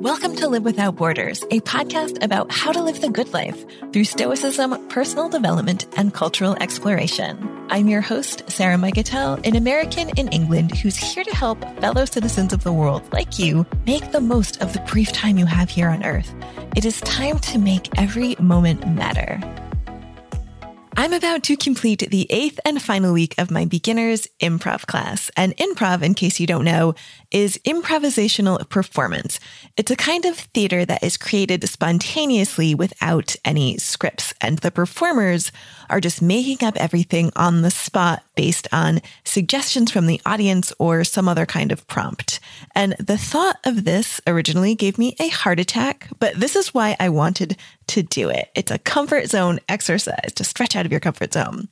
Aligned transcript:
Welcome 0.00 0.36
to 0.36 0.46
Live 0.46 0.62
Without 0.62 0.94
Borders, 0.94 1.42
a 1.50 1.58
podcast 1.62 2.22
about 2.22 2.52
how 2.52 2.70
to 2.70 2.80
live 2.80 3.00
the 3.00 3.08
good 3.08 3.32
life 3.32 3.64
through 3.92 4.04
stoicism, 4.04 4.86
personal 4.86 5.28
development, 5.28 5.86
and 5.96 6.14
cultural 6.14 6.56
exploration. 6.60 7.66
I'm 7.68 7.88
your 7.88 8.00
host, 8.00 8.48
Sarah 8.48 8.76
Mikutel, 8.76 9.44
an 9.44 9.56
American 9.56 10.10
in 10.10 10.28
England 10.28 10.76
who's 10.76 10.96
here 10.96 11.24
to 11.24 11.34
help 11.34 11.60
fellow 11.80 12.04
citizens 12.04 12.52
of 12.52 12.62
the 12.62 12.72
world 12.72 13.12
like 13.12 13.40
you 13.40 13.66
make 13.86 14.12
the 14.12 14.20
most 14.20 14.62
of 14.62 14.72
the 14.72 14.78
brief 14.82 15.12
time 15.12 15.36
you 15.36 15.46
have 15.46 15.68
here 15.68 15.88
on 15.88 16.04
Earth. 16.04 16.32
It 16.76 16.84
is 16.84 17.00
time 17.00 17.40
to 17.40 17.58
make 17.58 17.98
every 17.98 18.36
moment 18.38 18.86
matter. 18.86 19.40
I'm 21.00 21.12
about 21.12 21.44
to 21.44 21.56
complete 21.56 22.10
the 22.10 22.26
eighth 22.28 22.58
and 22.64 22.82
final 22.82 23.12
week 23.12 23.36
of 23.38 23.52
my 23.52 23.64
beginner's 23.64 24.26
improv 24.40 24.84
class. 24.86 25.30
And 25.36 25.56
improv, 25.56 26.02
in 26.02 26.14
case 26.14 26.40
you 26.40 26.46
don't 26.48 26.64
know, 26.64 26.96
is 27.30 27.56
improvisational 27.64 28.68
performance. 28.68 29.38
It's 29.76 29.92
a 29.92 29.96
kind 29.96 30.24
of 30.24 30.36
theater 30.36 30.84
that 30.84 31.04
is 31.04 31.16
created 31.16 31.62
spontaneously 31.68 32.74
without 32.74 33.36
any 33.44 33.78
scripts. 33.78 34.34
And 34.40 34.58
the 34.58 34.72
performers 34.72 35.52
are 35.88 36.00
just 36.00 36.20
making 36.20 36.66
up 36.66 36.76
everything 36.78 37.30
on 37.36 37.62
the 37.62 37.70
spot 37.70 38.24
based 38.34 38.66
on 38.72 39.00
suggestions 39.22 39.92
from 39.92 40.08
the 40.08 40.20
audience 40.26 40.72
or 40.80 41.04
some 41.04 41.28
other 41.28 41.46
kind 41.46 41.70
of 41.70 41.86
prompt. 41.86 42.40
And 42.74 42.96
the 42.98 43.18
thought 43.18 43.58
of 43.64 43.84
this 43.84 44.20
originally 44.26 44.74
gave 44.74 44.98
me 44.98 45.14
a 45.20 45.28
heart 45.28 45.60
attack, 45.60 46.08
but 46.18 46.34
this 46.34 46.56
is 46.56 46.74
why 46.74 46.96
I 46.98 47.08
wanted 47.08 47.56
to 47.88 48.02
do 48.02 48.28
it. 48.28 48.50
It's 48.54 48.70
a 48.70 48.78
comfort 48.78 49.28
zone 49.28 49.60
exercise 49.68 50.32
to 50.34 50.44
stretch 50.44 50.76
out 50.76 50.86
of 50.86 50.92
your 50.92 51.00
comfort 51.00 51.32
zone. 51.32 51.68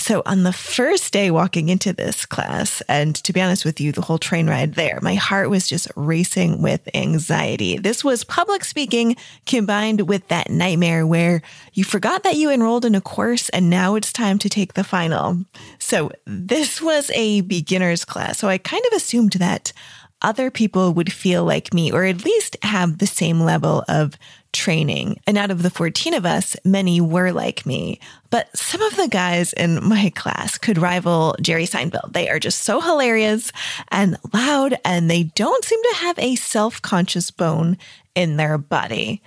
So 0.00 0.22
on 0.24 0.44
the 0.44 0.52
first 0.52 1.12
day 1.12 1.30
walking 1.30 1.68
into 1.68 1.92
this 1.92 2.24
class, 2.24 2.80
and 2.88 3.14
to 3.16 3.34
be 3.34 3.40
honest 3.42 3.66
with 3.66 3.82
you, 3.82 3.92
the 3.92 4.00
whole 4.00 4.16
train 4.16 4.48
ride 4.48 4.74
there, 4.74 4.98
my 5.02 5.14
heart 5.14 5.50
was 5.50 5.68
just 5.68 5.88
racing 5.94 6.62
with 6.62 6.88
anxiety. 6.94 7.76
This 7.76 8.02
was 8.02 8.24
public 8.24 8.64
speaking 8.64 9.16
combined 9.44 10.08
with 10.08 10.26
that 10.28 10.48
nightmare 10.48 11.06
where 11.06 11.42
you 11.74 11.84
forgot 11.84 12.22
that 12.22 12.36
you 12.36 12.50
enrolled 12.50 12.86
in 12.86 12.94
a 12.94 13.02
course 13.02 13.50
and 13.50 13.68
now 13.68 13.94
it's 13.94 14.10
time 14.10 14.38
to 14.38 14.48
take 14.48 14.72
the 14.72 14.84
final. 14.84 15.44
So 15.78 16.10
this 16.24 16.80
was 16.80 17.10
a 17.14 17.42
beginner's 17.42 18.06
class. 18.06 18.38
So 18.38 18.48
I 18.48 18.56
kind 18.56 18.84
of 18.90 18.96
assumed 18.96 19.32
that 19.32 19.74
other 20.22 20.50
people 20.50 20.94
would 20.94 21.12
feel 21.12 21.44
like 21.44 21.74
me 21.74 21.92
or 21.92 22.04
at 22.04 22.24
least 22.24 22.56
have 22.62 22.98
the 22.98 23.06
same 23.06 23.40
level 23.40 23.84
of 23.86 24.16
training. 24.52 25.20
And 25.26 25.38
out 25.38 25.50
of 25.50 25.62
the 25.62 25.70
14 25.70 26.14
of 26.14 26.26
us, 26.26 26.56
many 26.64 27.00
were 27.00 27.32
like 27.32 27.66
me. 27.66 28.00
But 28.30 28.56
some 28.56 28.82
of 28.82 28.96
the 28.96 29.08
guys 29.08 29.52
in 29.52 29.84
my 29.86 30.10
class 30.14 30.58
could 30.58 30.78
rival 30.78 31.36
Jerry 31.40 31.64
Seinfeld. 31.64 32.12
They 32.12 32.28
are 32.28 32.38
just 32.38 32.62
so 32.62 32.80
hilarious 32.80 33.52
and 33.88 34.16
loud, 34.32 34.78
and 34.84 35.10
they 35.10 35.24
don't 35.24 35.64
seem 35.64 35.82
to 35.82 35.96
have 36.00 36.18
a 36.18 36.36
self 36.36 36.80
conscious 36.82 37.30
bone 37.30 37.78
in 38.14 38.36
their 38.36 38.58
body. 38.58 39.22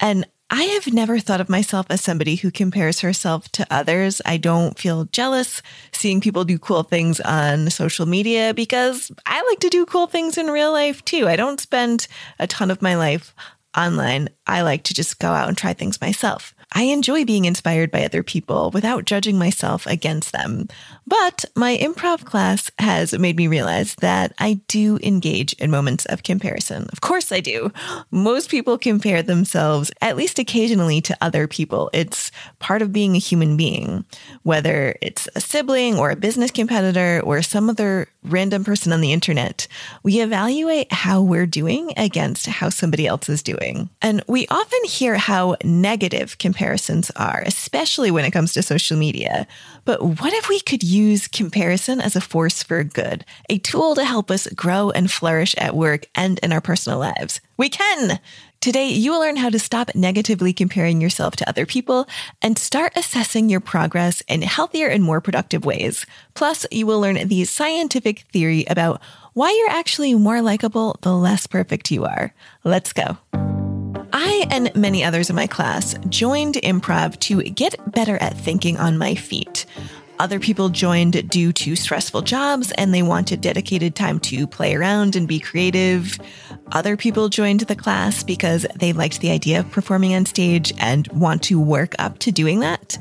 And 0.00 0.26
I 0.54 0.64
have 0.64 0.92
never 0.92 1.18
thought 1.18 1.40
of 1.40 1.48
myself 1.48 1.86
as 1.88 2.02
somebody 2.02 2.36
who 2.36 2.50
compares 2.50 3.00
herself 3.00 3.50
to 3.52 3.66
others. 3.70 4.20
I 4.26 4.36
don't 4.36 4.78
feel 4.78 5.06
jealous 5.06 5.62
seeing 5.92 6.20
people 6.20 6.44
do 6.44 6.58
cool 6.58 6.82
things 6.82 7.20
on 7.20 7.70
social 7.70 8.04
media 8.04 8.52
because 8.52 9.10
I 9.24 9.42
like 9.48 9.60
to 9.60 9.70
do 9.70 9.86
cool 9.86 10.08
things 10.08 10.36
in 10.36 10.48
real 10.48 10.70
life 10.70 11.02
too. 11.06 11.26
I 11.26 11.36
don't 11.36 11.58
spend 11.58 12.06
a 12.38 12.46
ton 12.46 12.70
of 12.70 12.82
my 12.82 12.96
life 12.96 13.34
online, 13.76 14.28
I 14.46 14.62
like 14.62 14.82
to 14.84 14.94
just 14.94 15.18
go 15.18 15.30
out 15.30 15.48
and 15.48 15.56
try 15.56 15.72
things 15.72 16.00
myself. 16.00 16.54
I 16.74 16.84
enjoy 16.84 17.24
being 17.24 17.44
inspired 17.44 17.90
by 17.90 18.04
other 18.04 18.22
people 18.22 18.70
without 18.72 19.04
judging 19.04 19.38
myself 19.38 19.86
against 19.86 20.32
them. 20.32 20.68
But 21.06 21.44
my 21.54 21.76
improv 21.76 22.24
class 22.24 22.70
has 22.78 23.12
made 23.18 23.36
me 23.36 23.46
realize 23.46 23.94
that 23.96 24.32
I 24.38 24.54
do 24.68 24.98
engage 25.02 25.52
in 25.54 25.70
moments 25.70 26.06
of 26.06 26.22
comparison. 26.22 26.88
Of 26.92 27.00
course, 27.00 27.30
I 27.30 27.40
do. 27.40 27.70
Most 28.10 28.50
people 28.50 28.78
compare 28.78 29.22
themselves, 29.22 29.90
at 30.00 30.16
least 30.16 30.38
occasionally, 30.38 31.00
to 31.02 31.16
other 31.20 31.46
people. 31.46 31.90
It's 31.92 32.30
part 32.58 32.80
of 32.80 32.92
being 32.92 33.16
a 33.16 33.18
human 33.18 33.56
being, 33.56 34.04
whether 34.42 34.96
it's 35.02 35.28
a 35.34 35.40
sibling 35.40 35.98
or 35.98 36.10
a 36.10 36.16
business 36.16 36.50
competitor 36.50 37.20
or 37.24 37.42
some 37.42 37.68
other 37.68 38.08
random 38.24 38.64
person 38.64 38.92
on 38.92 39.00
the 39.00 39.12
internet. 39.12 39.66
We 40.02 40.20
evaluate 40.20 40.92
how 40.92 41.20
we're 41.20 41.46
doing 41.46 41.92
against 41.96 42.46
how 42.46 42.70
somebody 42.70 43.06
else 43.06 43.28
is 43.28 43.42
doing. 43.42 43.90
And 44.00 44.22
we 44.28 44.46
often 44.48 44.84
hear 44.84 45.16
how 45.16 45.56
negative 45.64 46.38
comparison 46.38 46.61
comparisons 46.62 47.10
are, 47.16 47.42
especially 47.44 48.12
when 48.12 48.24
it 48.24 48.30
comes 48.30 48.52
to 48.52 48.62
social 48.62 48.96
media. 48.96 49.48
But 49.84 50.00
what 50.00 50.32
if 50.32 50.48
we 50.48 50.60
could 50.60 50.84
use 50.84 51.26
comparison 51.26 52.00
as 52.00 52.14
a 52.14 52.20
force 52.20 52.62
for 52.62 52.84
good, 52.84 53.24
a 53.50 53.58
tool 53.58 53.96
to 53.96 54.04
help 54.04 54.30
us 54.30 54.46
grow 54.54 54.90
and 54.90 55.10
flourish 55.10 55.56
at 55.58 55.74
work 55.74 56.06
and 56.14 56.38
in 56.38 56.52
our 56.52 56.60
personal 56.60 57.00
lives? 57.00 57.40
We 57.56 57.68
can! 57.68 58.20
Today, 58.60 58.90
you 58.90 59.10
will 59.10 59.18
learn 59.18 59.34
how 59.34 59.50
to 59.50 59.58
stop 59.58 59.92
negatively 59.96 60.52
comparing 60.52 61.00
yourself 61.00 61.34
to 61.36 61.48
other 61.48 61.66
people 61.66 62.06
and 62.40 62.56
start 62.56 62.92
assessing 62.94 63.48
your 63.48 63.58
progress 63.58 64.22
in 64.28 64.42
healthier 64.42 64.86
and 64.86 65.02
more 65.02 65.20
productive 65.20 65.64
ways. 65.64 66.06
Plus, 66.34 66.64
you 66.70 66.86
will 66.86 67.00
learn 67.00 67.26
the 67.26 67.44
scientific 67.44 68.20
theory 68.32 68.64
about 68.70 69.00
why 69.32 69.50
you're 69.50 69.76
actually 69.76 70.14
more 70.14 70.40
likable 70.40 70.96
the 71.02 71.12
less 71.12 71.48
perfect 71.48 71.90
you 71.90 72.04
are. 72.04 72.32
Let's 72.62 72.92
go. 72.92 73.18
I 74.12 74.46
and 74.50 74.74
many 74.74 75.04
others 75.04 75.30
in 75.30 75.36
my 75.36 75.46
class 75.46 75.94
joined 76.08 76.56
improv 76.56 77.18
to 77.20 77.42
get 77.42 77.74
better 77.92 78.16
at 78.18 78.36
thinking 78.36 78.76
on 78.76 78.98
my 78.98 79.14
feet. 79.14 79.66
Other 80.18 80.38
people 80.38 80.68
joined 80.68 81.28
due 81.30 81.52
to 81.52 81.74
stressful 81.74 82.22
jobs 82.22 82.70
and 82.72 82.94
they 82.94 83.02
wanted 83.02 83.40
dedicated 83.40 83.96
time 83.96 84.20
to 84.20 84.46
play 84.46 84.74
around 84.74 85.16
and 85.16 85.26
be 85.26 85.40
creative. 85.40 86.16
Other 86.70 86.96
people 86.96 87.28
joined 87.28 87.60
the 87.60 87.74
class 87.74 88.22
because 88.22 88.66
they 88.76 88.92
liked 88.92 89.20
the 89.20 89.30
idea 89.30 89.60
of 89.60 89.70
performing 89.70 90.14
on 90.14 90.26
stage 90.26 90.72
and 90.78 91.08
want 91.08 91.42
to 91.44 91.60
work 91.60 91.94
up 91.98 92.18
to 92.20 92.30
doing 92.30 92.60
that. 92.60 92.98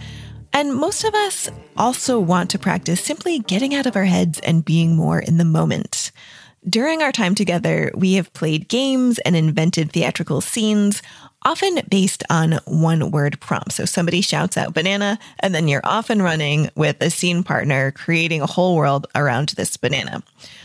And 0.53 0.75
most 0.75 1.03
of 1.03 1.13
us 1.13 1.49
also 1.77 2.19
want 2.19 2.49
to 2.51 2.59
practice 2.59 3.03
simply 3.03 3.39
getting 3.39 3.75
out 3.75 3.85
of 3.85 3.95
our 3.95 4.05
heads 4.05 4.39
and 4.39 4.65
being 4.65 4.95
more 4.95 5.19
in 5.19 5.37
the 5.37 5.45
moment. 5.45 6.11
During 6.69 7.01
our 7.01 7.11
time 7.11 7.33
together, 7.33 7.91
we 7.95 8.13
have 8.13 8.33
played 8.33 8.67
games 8.67 9.17
and 9.19 9.35
invented 9.35 9.91
theatrical 9.91 10.41
scenes, 10.41 11.01
often 11.43 11.79
based 11.89 12.23
on 12.29 12.59
one 12.65 13.11
word 13.11 13.39
prompts. 13.39 13.75
So 13.75 13.85
somebody 13.85 14.21
shouts 14.21 14.57
out 14.57 14.73
banana, 14.73 15.19
and 15.39 15.53
then 15.55 15.67
you're 15.67 15.85
off 15.85 16.09
and 16.09 16.23
running 16.23 16.69
with 16.75 17.01
a 17.01 17.09
scene 17.09 17.43
partner, 17.43 17.91
creating 17.91 18.41
a 18.41 18.47
whole 18.47 18.75
world 18.75 19.07
around 19.15 19.49
this 19.49 19.77
banana. 19.77 20.23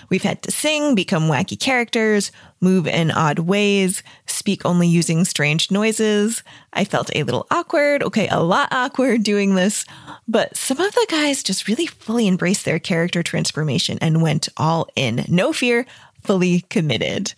We've 0.09 0.23
had 0.23 0.43
to 0.43 0.53
sing, 0.53 0.95
become 0.95 1.29
wacky 1.29 1.59
characters, 1.59 2.31
move 2.61 2.87
in 2.87 3.11
odd 3.11 3.41
ways, 3.41 4.03
speak 4.27 4.65
only 4.65 4.87
using 4.87 5.25
strange 5.25 5.71
noises. 5.71 6.43
I 6.73 6.85
felt 6.85 7.11
a 7.15 7.25
little 7.25 7.47
awkward, 7.51 8.03
okay, 8.03 8.29
a 8.29 8.43
lot 8.43 8.69
awkward 8.71 9.23
doing 9.23 9.55
this, 9.55 9.85
but 10.29 10.57
some 10.57 10.79
of 10.79 10.93
the 10.93 11.07
guys 11.11 11.43
just 11.43 11.67
really 11.67 11.87
fully 11.87 12.29
embraced 12.29 12.65
their 12.65 12.79
character 12.79 13.23
transformation 13.23 13.99
and 14.01 14.23
went 14.23 14.49
all 14.57 14.89
in. 14.95 15.25
No 15.29 15.53
fear, 15.53 15.87
fully 16.23 16.61
committed. 16.71 17.35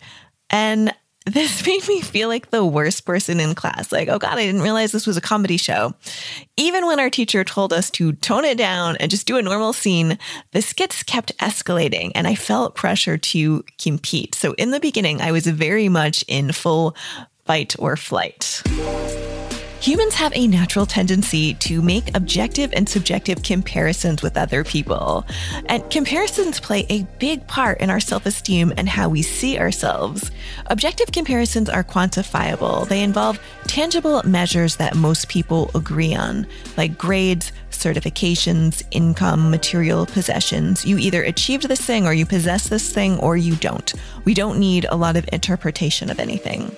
And 0.49 0.93
this 1.33 1.65
made 1.65 1.87
me 1.87 2.01
feel 2.01 2.27
like 2.27 2.49
the 2.49 2.65
worst 2.65 3.05
person 3.05 3.39
in 3.39 3.55
class. 3.55 3.91
Like, 3.91 4.07
oh 4.09 4.19
God, 4.19 4.37
I 4.37 4.45
didn't 4.45 4.61
realize 4.61 4.91
this 4.91 5.07
was 5.07 5.17
a 5.17 5.21
comedy 5.21 5.57
show. 5.57 5.93
Even 6.57 6.85
when 6.85 6.99
our 6.99 7.09
teacher 7.09 7.43
told 7.43 7.73
us 7.73 7.89
to 7.91 8.13
tone 8.13 8.45
it 8.45 8.57
down 8.57 8.97
and 8.97 9.09
just 9.09 9.27
do 9.27 9.37
a 9.37 9.41
normal 9.41 9.73
scene, 9.73 10.17
the 10.51 10.61
skits 10.61 11.03
kept 11.03 11.37
escalating 11.37 12.11
and 12.15 12.27
I 12.27 12.35
felt 12.35 12.75
pressure 12.75 13.17
to 13.17 13.63
compete. 13.81 14.35
So 14.35 14.53
in 14.53 14.71
the 14.71 14.79
beginning, 14.79 15.21
I 15.21 15.31
was 15.31 15.47
very 15.47 15.89
much 15.89 16.23
in 16.27 16.51
full 16.51 16.95
fight 17.45 17.75
or 17.79 17.95
flight. 17.97 18.61
Humans 19.81 20.15
have 20.15 20.33
a 20.35 20.45
natural 20.45 20.85
tendency 20.85 21.53
to 21.53 21.81
make 21.81 22.13
objective 22.13 22.73
and 22.73 22.87
subjective 22.87 23.43
comparisons 23.43 24.21
with 24.21 24.35
other 24.35 24.65
people. 24.65 25.25
And 25.67 25.89
comparisons 25.89 26.59
play 26.59 26.85
a 26.89 27.03
big 27.17 27.47
part 27.47 27.79
in 27.79 27.89
our 27.89 28.01
self 28.01 28.25
esteem 28.25 28.73
and 28.75 28.89
how 28.89 29.07
we 29.07 29.21
see 29.21 29.57
ourselves. 29.57 30.31
Objective 30.65 31.13
comparisons 31.13 31.69
are 31.69 31.85
quantifiable, 31.85 32.89
they 32.89 33.01
involve 33.01 33.39
tangible 33.67 34.21
measures 34.23 34.75
that 34.75 34.95
most 34.95 35.29
people 35.29 35.71
agree 35.73 36.13
on, 36.13 36.45
like 36.75 36.97
grades, 36.97 37.53
certifications, 37.71 38.83
income, 38.91 39.49
material 39.49 40.05
possessions. 40.05 40.83
You 40.83 40.97
either 40.97 41.23
achieved 41.23 41.69
this 41.69 41.79
thing 41.79 42.05
or 42.05 42.13
you 42.13 42.25
possess 42.25 42.67
this 42.67 42.91
thing 42.93 43.17
or 43.19 43.37
you 43.37 43.55
don't. 43.55 43.93
We 44.25 44.33
don't 44.33 44.59
need 44.59 44.87
a 44.89 44.97
lot 44.97 45.15
of 45.15 45.29
interpretation 45.31 46.09
of 46.09 46.19
anything. 46.19 46.75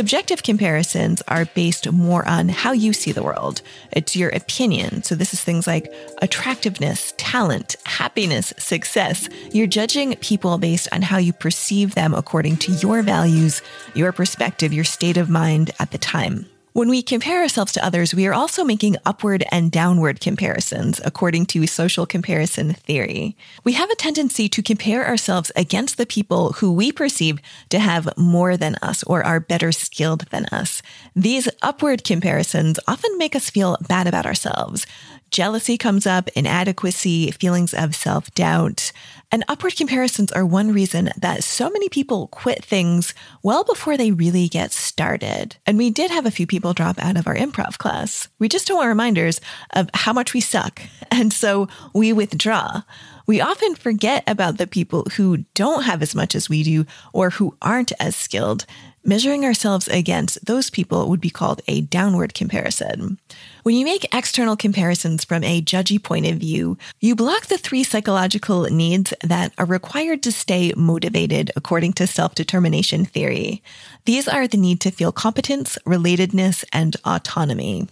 Subjective 0.00 0.42
comparisons 0.42 1.20
are 1.28 1.44
based 1.44 1.92
more 1.92 2.26
on 2.26 2.48
how 2.48 2.72
you 2.72 2.90
see 2.94 3.12
the 3.12 3.22
world. 3.22 3.60
It's 3.92 4.16
your 4.16 4.30
opinion. 4.30 5.02
So 5.02 5.14
this 5.14 5.34
is 5.34 5.44
things 5.44 5.66
like 5.66 5.92
attractiveness, 6.22 7.12
talent, 7.18 7.76
happiness, 7.84 8.54
success. 8.56 9.28
You're 9.52 9.66
judging 9.66 10.16
people 10.16 10.56
based 10.56 10.88
on 10.90 11.02
how 11.02 11.18
you 11.18 11.34
perceive 11.34 11.94
them 11.94 12.14
according 12.14 12.56
to 12.60 12.72
your 12.72 13.02
values, 13.02 13.60
your 13.92 14.10
perspective, 14.10 14.72
your 14.72 14.84
state 14.84 15.18
of 15.18 15.28
mind 15.28 15.72
at 15.78 15.90
the 15.90 15.98
time. 15.98 16.46
When 16.72 16.88
we 16.88 17.02
compare 17.02 17.42
ourselves 17.42 17.72
to 17.72 17.84
others, 17.84 18.14
we 18.14 18.28
are 18.28 18.32
also 18.32 18.62
making 18.62 18.96
upward 19.04 19.42
and 19.50 19.72
downward 19.72 20.20
comparisons, 20.20 21.00
according 21.04 21.46
to 21.46 21.66
social 21.66 22.06
comparison 22.06 22.74
theory. 22.74 23.36
We 23.64 23.72
have 23.72 23.90
a 23.90 23.96
tendency 23.96 24.48
to 24.50 24.62
compare 24.62 25.04
ourselves 25.04 25.50
against 25.56 25.96
the 25.96 26.06
people 26.06 26.52
who 26.52 26.72
we 26.72 26.92
perceive 26.92 27.40
to 27.70 27.80
have 27.80 28.16
more 28.16 28.56
than 28.56 28.76
us 28.82 29.02
or 29.02 29.24
are 29.24 29.40
better 29.40 29.72
skilled 29.72 30.26
than 30.30 30.46
us. 30.46 30.80
These 31.16 31.48
upward 31.60 32.04
comparisons 32.04 32.78
often 32.86 33.18
make 33.18 33.34
us 33.34 33.50
feel 33.50 33.76
bad 33.88 34.06
about 34.06 34.26
ourselves. 34.26 34.86
Jealousy 35.32 35.76
comes 35.76 36.06
up, 36.06 36.28
inadequacy, 36.36 37.32
feelings 37.32 37.74
of 37.74 37.96
self 37.96 38.32
doubt. 38.34 38.92
And 39.32 39.44
upward 39.46 39.76
comparisons 39.76 40.32
are 40.32 40.44
one 40.44 40.72
reason 40.72 41.10
that 41.16 41.44
so 41.44 41.70
many 41.70 41.88
people 41.88 42.26
quit 42.28 42.64
things 42.64 43.14
well 43.42 43.62
before 43.62 43.96
they 43.96 44.10
really 44.10 44.48
get 44.48 44.72
started. 44.72 45.56
And 45.66 45.78
we 45.78 45.90
did 45.90 46.10
have 46.10 46.26
a 46.26 46.32
few 46.32 46.48
people 46.48 46.72
drop 46.74 46.98
out 46.98 47.16
of 47.16 47.28
our 47.28 47.36
improv 47.36 47.78
class. 47.78 48.26
We 48.40 48.48
just 48.48 48.66
don't 48.66 48.78
want 48.78 48.88
reminders 48.88 49.40
of 49.72 49.88
how 49.94 50.12
much 50.12 50.34
we 50.34 50.40
suck. 50.40 50.82
And 51.12 51.32
so 51.32 51.68
we 51.92 52.12
withdraw. 52.12 52.82
We 53.26 53.40
often 53.40 53.74
forget 53.74 54.22
about 54.28 54.58
the 54.58 54.66
people 54.66 55.06
who 55.16 55.38
don't 55.54 55.82
have 55.82 56.02
as 56.02 56.14
much 56.14 56.34
as 56.34 56.48
we 56.48 56.62
do 56.62 56.86
or 57.12 57.30
who 57.30 57.56
aren't 57.60 57.92
as 58.00 58.14
skilled. 58.16 58.64
Measuring 59.02 59.46
ourselves 59.46 59.88
against 59.88 60.44
those 60.44 60.68
people 60.68 61.08
would 61.08 61.22
be 61.22 61.30
called 61.30 61.62
a 61.66 61.80
downward 61.80 62.34
comparison. 62.34 63.18
When 63.62 63.74
you 63.74 63.86
make 63.86 64.14
external 64.14 64.56
comparisons 64.56 65.24
from 65.24 65.42
a 65.42 65.62
judgy 65.62 66.02
point 66.02 66.26
of 66.26 66.36
view, 66.36 66.76
you 67.00 67.16
block 67.16 67.46
the 67.46 67.56
three 67.56 67.82
psychological 67.82 68.64
needs 68.64 69.14
that 69.24 69.52
are 69.56 69.64
required 69.64 70.22
to 70.24 70.32
stay 70.32 70.74
motivated 70.76 71.50
according 71.56 71.94
to 71.94 72.06
self 72.06 72.34
determination 72.34 73.06
theory. 73.06 73.62
These 74.04 74.28
are 74.28 74.46
the 74.46 74.58
need 74.58 74.82
to 74.82 74.90
feel 74.90 75.12
competence, 75.12 75.78
relatedness, 75.86 76.64
and 76.70 76.94
autonomy. 77.06 77.88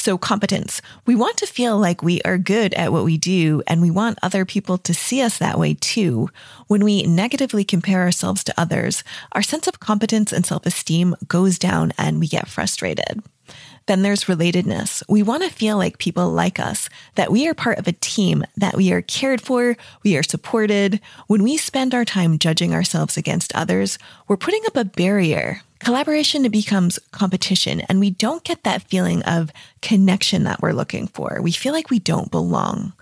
So 0.00 0.16
competence. 0.16 0.80
We 1.04 1.14
want 1.14 1.36
to 1.36 1.46
feel 1.46 1.78
like 1.78 2.02
we 2.02 2.22
are 2.22 2.38
good 2.38 2.72
at 2.72 2.90
what 2.90 3.04
we 3.04 3.18
do 3.18 3.62
and 3.66 3.82
we 3.82 3.90
want 3.90 4.18
other 4.22 4.46
people 4.46 4.78
to 4.78 4.94
see 4.94 5.20
us 5.20 5.36
that 5.36 5.58
way 5.58 5.74
too. 5.74 6.30
When 6.68 6.84
we 6.84 7.02
negatively 7.02 7.64
compare 7.64 8.00
ourselves 8.00 8.42
to 8.44 8.54
others, 8.58 9.04
our 9.32 9.42
sense 9.42 9.66
of 9.66 9.78
competence 9.78 10.32
and 10.32 10.46
self-esteem 10.46 11.16
goes 11.28 11.58
down 11.58 11.92
and 11.98 12.18
we 12.18 12.28
get 12.28 12.48
frustrated. 12.48 13.22
Then 13.88 14.00
there's 14.00 14.24
relatedness. 14.24 15.02
We 15.06 15.22
want 15.22 15.42
to 15.42 15.50
feel 15.50 15.76
like 15.76 15.98
people 15.98 16.30
like 16.30 16.58
us, 16.58 16.88
that 17.16 17.30
we 17.30 17.46
are 17.46 17.54
part 17.54 17.78
of 17.78 17.86
a 17.86 17.92
team, 17.92 18.42
that 18.56 18.78
we 18.78 18.92
are 18.92 19.02
cared 19.02 19.42
for, 19.42 19.76
we 20.02 20.16
are 20.16 20.22
supported. 20.22 20.98
When 21.26 21.42
we 21.42 21.58
spend 21.58 21.94
our 21.94 22.06
time 22.06 22.38
judging 22.38 22.72
ourselves 22.72 23.18
against 23.18 23.54
others, 23.54 23.98
we're 24.28 24.38
putting 24.38 24.64
up 24.64 24.78
a 24.78 24.84
barrier 24.86 25.60
collaboration 25.80 26.48
becomes 26.50 26.98
competition 27.10 27.80
and 27.88 28.00
we 28.00 28.10
don't 28.10 28.44
get 28.44 28.62
that 28.62 28.82
feeling 28.82 29.22
of 29.24 29.50
connection 29.82 30.44
that 30.44 30.60
we're 30.60 30.72
looking 30.72 31.08
for. 31.08 31.40
We 31.42 31.52
feel 31.52 31.72
like 31.72 31.90
we 31.90 31.98
don't 31.98 32.30
belong. 32.30 32.92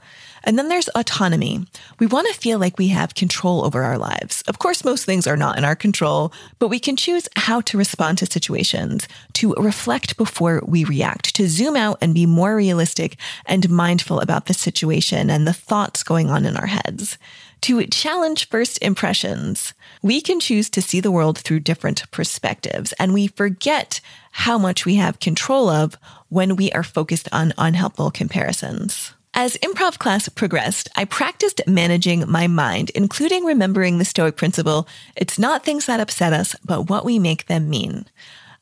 And 0.44 0.58
then 0.58 0.68
there's 0.68 0.88
autonomy. 0.88 1.66
We 1.98 2.06
want 2.06 2.28
to 2.28 2.40
feel 2.40 2.58
like 2.58 2.78
we 2.78 2.88
have 2.88 3.14
control 3.14 3.64
over 3.64 3.82
our 3.82 3.98
lives. 3.98 4.42
Of 4.48 4.58
course, 4.58 4.84
most 4.84 5.04
things 5.04 5.26
are 5.26 5.36
not 5.36 5.58
in 5.58 5.64
our 5.64 5.76
control, 5.76 6.32
but 6.58 6.68
we 6.68 6.78
can 6.78 6.96
choose 6.96 7.28
how 7.36 7.60
to 7.62 7.78
respond 7.78 8.18
to 8.18 8.26
situations, 8.26 9.08
to 9.34 9.54
reflect 9.54 10.16
before 10.16 10.62
we 10.66 10.84
react, 10.84 11.34
to 11.36 11.48
zoom 11.48 11.76
out 11.76 11.98
and 12.00 12.14
be 12.14 12.26
more 12.26 12.56
realistic 12.56 13.16
and 13.46 13.68
mindful 13.70 14.20
about 14.20 14.46
the 14.46 14.54
situation 14.54 15.30
and 15.30 15.46
the 15.46 15.52
thoughts 15.52 16.02
going 16.02 16.30
on 16.30 16.44
in 16.44 16.56
our 16.56 16.66
heads 16.66 17.18
to 17.60 17.84
challenge 17.86 18.48
first 18.48 18.80
impressions. 18.82 19.74
We 20.02 20.20
can 20.20 20.40
choose 20.40 20.70
to 20.70 20.82
see 20.82 21.00
the 21.00 21.10
world 21.10 21.38
through 21.38 21.60
different 21.60 22.08
perspectives, 22.10 22.92
and 22.94 23.12
we 23.12 23.28
forget 23.28 24.00
how 24.32 24.58
much 24.58 24.84
we 24.84 24.96
have 24.96 25.20
control 25.20 25.68
of 25.68 25.96
when 26.28 26.56
we 26.56 26.70
are 26.72 26.82
focused 26.82 27.28
on 27.32 27.54
unhelpful 27.58 28.10
comparisons. 28.10 29.12
As 29.40 29.56
improv 29.58 30.00
class 30.00 30.28
progressed, 30.28 30.88
I 30.96 31.04
practiced 31.04 31.60
managing 31.64 32.28
my 32.28 32.48
mind, 32.48 32.90
including 32.96 33.44
remembering 33.44 33.98
the 33.98 34.04
Stoic 34.04 34.34
principle 34.34 34.88
it's 35.14 35.38
not 35.38 35.62
things 35.62 35.86
that 35.86 36.00
upset 36.00 36.32
us, 36.32 36.56
but 36.64 36.90
what 36.90 37.04
we 37.04 37.20
make 37.20 37.46
them 37.46 37.70
mean. 37.70 38.06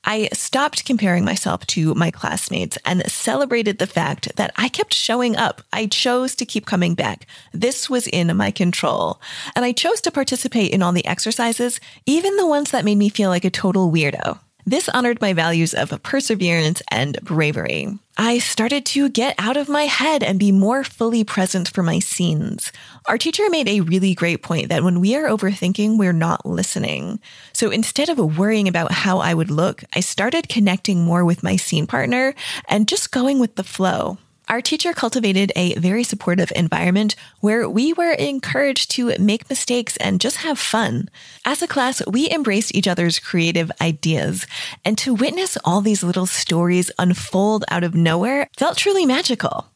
I 0.05 0.29
stopped 0.35 0.85
comparing 0.85 1.25
myself 1.25 1.67
to 1.69 1.95
my 1.95 2.11
classmates 2.11 2.77
and 2.85 3.11
celebrated 3.11 3.79
the 3.79 3.87
fact 3.87 4.37
that 4.37 4.53
I 4.57 4.69
kept 4.69 4.93
showing 4.93 5.35
up. 5.35 5.63
I 5.73 5.87
chose 5.87 6.35
to 6.35 6.45
keep 6.45 6.67
coming 6.67 6.95
back. 6.95 7.27
This 7.55 7.89
was 7.89 8.07
in 8.07 8.37
my 8.37 8.51
control. 8.51 9.19
And 9.55 9.65
I 9.65 9.73
chose 9.73 10.03
to 10.03 10.11
participate 10.11 10.73
in 10.73 10.83
all 10.83 10.93
the 10.93 11.07
exercises, 11.07 11.81
even 12.05 12.37
the 12.37 12.47
ones 12.47 12.73
that 12.73 12.85
made 12.85 12.99
me 12.99 13.09
feel 13.09 13.31
like 13.31 13.47
a 13.47 13.51
total 13.51 13.91
weirdo. 13.91 14.41
This 14.67 14.91
honored 14.91 15.23
my 15.23 15.33
values 15.33 15.73
of 15.73 16.03
perseverance 16.03 16.83
and 16.91 17.19
bravery. 17.23 17.99
I 18.19 18.39
started 18.39 18.87
to 18.87 19.11
get 19.11 19.35
out 19.39 19.59
of 19.59 19.69
my 19.69 19.83
head 19.83 20.23
and 20.23 20.39
be 20.39 20.51
more 20.51 20.83
fully 20.83 21.23
present 21.23 21.69
for 21.69 21.83
my 21.83 21.99
scenes. 21.99 22.73
Our 23.05 23.19
teacher 23.19 23.45
made 23.51 23.69
a 23.69 23.83
really 23.83 24.15
great 24.15 24.43
point 24.43 24.71
that 24.71 24.83
when 24.83 25.01
we 25.01 25.15
are 25.17 25.29
overthinking, 25.29 25.99
we're 25.99 26.15
not 26.15 26.47
listening. 26.47 27.21
So 27.53 27.71
instead 27.71 28.09
of 28.09 28.39
worrying 28.39 28.69
about 28.69 28.91
how 28.91 29.19
I 29.19 29.35
would 29.35 29.51
look, 29.51 29.85
I 29.95 30.01
started 30.01 30.49
connecting 30.49 31.05
more 31.05 31.27
with 31.27 31.43
my 31.43 31.57
scene 31.57 31.87
partner 31.87 32.35
and 32.69 32.89
just 32.89 33.13
going 33.13 33.39
with 33.39 33.57
the 33.57 33.65
flow. 33.65 34.17
Our 34.49 34.61
teacher 34.61 34.93
cultivated 34.93 35.51
a 35.57 35.75
very 35.75 36.05
supportive 36.05 36.53
environment 36.55 37.17
where 37.41 37.69
we 37.69 37.93
were 37.93 38.13
encouraged 38.13 38.93
to 38.93 39.13
make 39.19 39.51
mistakes 39.51 39.97
and 39.97 40.21
just 40.21 40.37
have 40.39 40.57
fun. 40.57 41.09
As 41.45 41.63
a 41.63 41.67
class, 41.67 42.01
we 42.07 42.31
embraced 42.31 42.73
each 42.73 42.87
other's 42.87 43.19
creative 43.19 43.73
ideas, 43.81 44.47
and 44.85 44.97
to 44.99 45.15
witness 45.15 45.59
all 45.65 45.81
these 45.81 46.05
little 46.05 46.27
stories 46.27 46.93
unfold 46.97 47.65
out 47.69 47.83
of 47.83 47.97
nowhere 47.97 48.49
felt 48.57 48.79
truly 48.79 49.05
magical. 49.05 49.67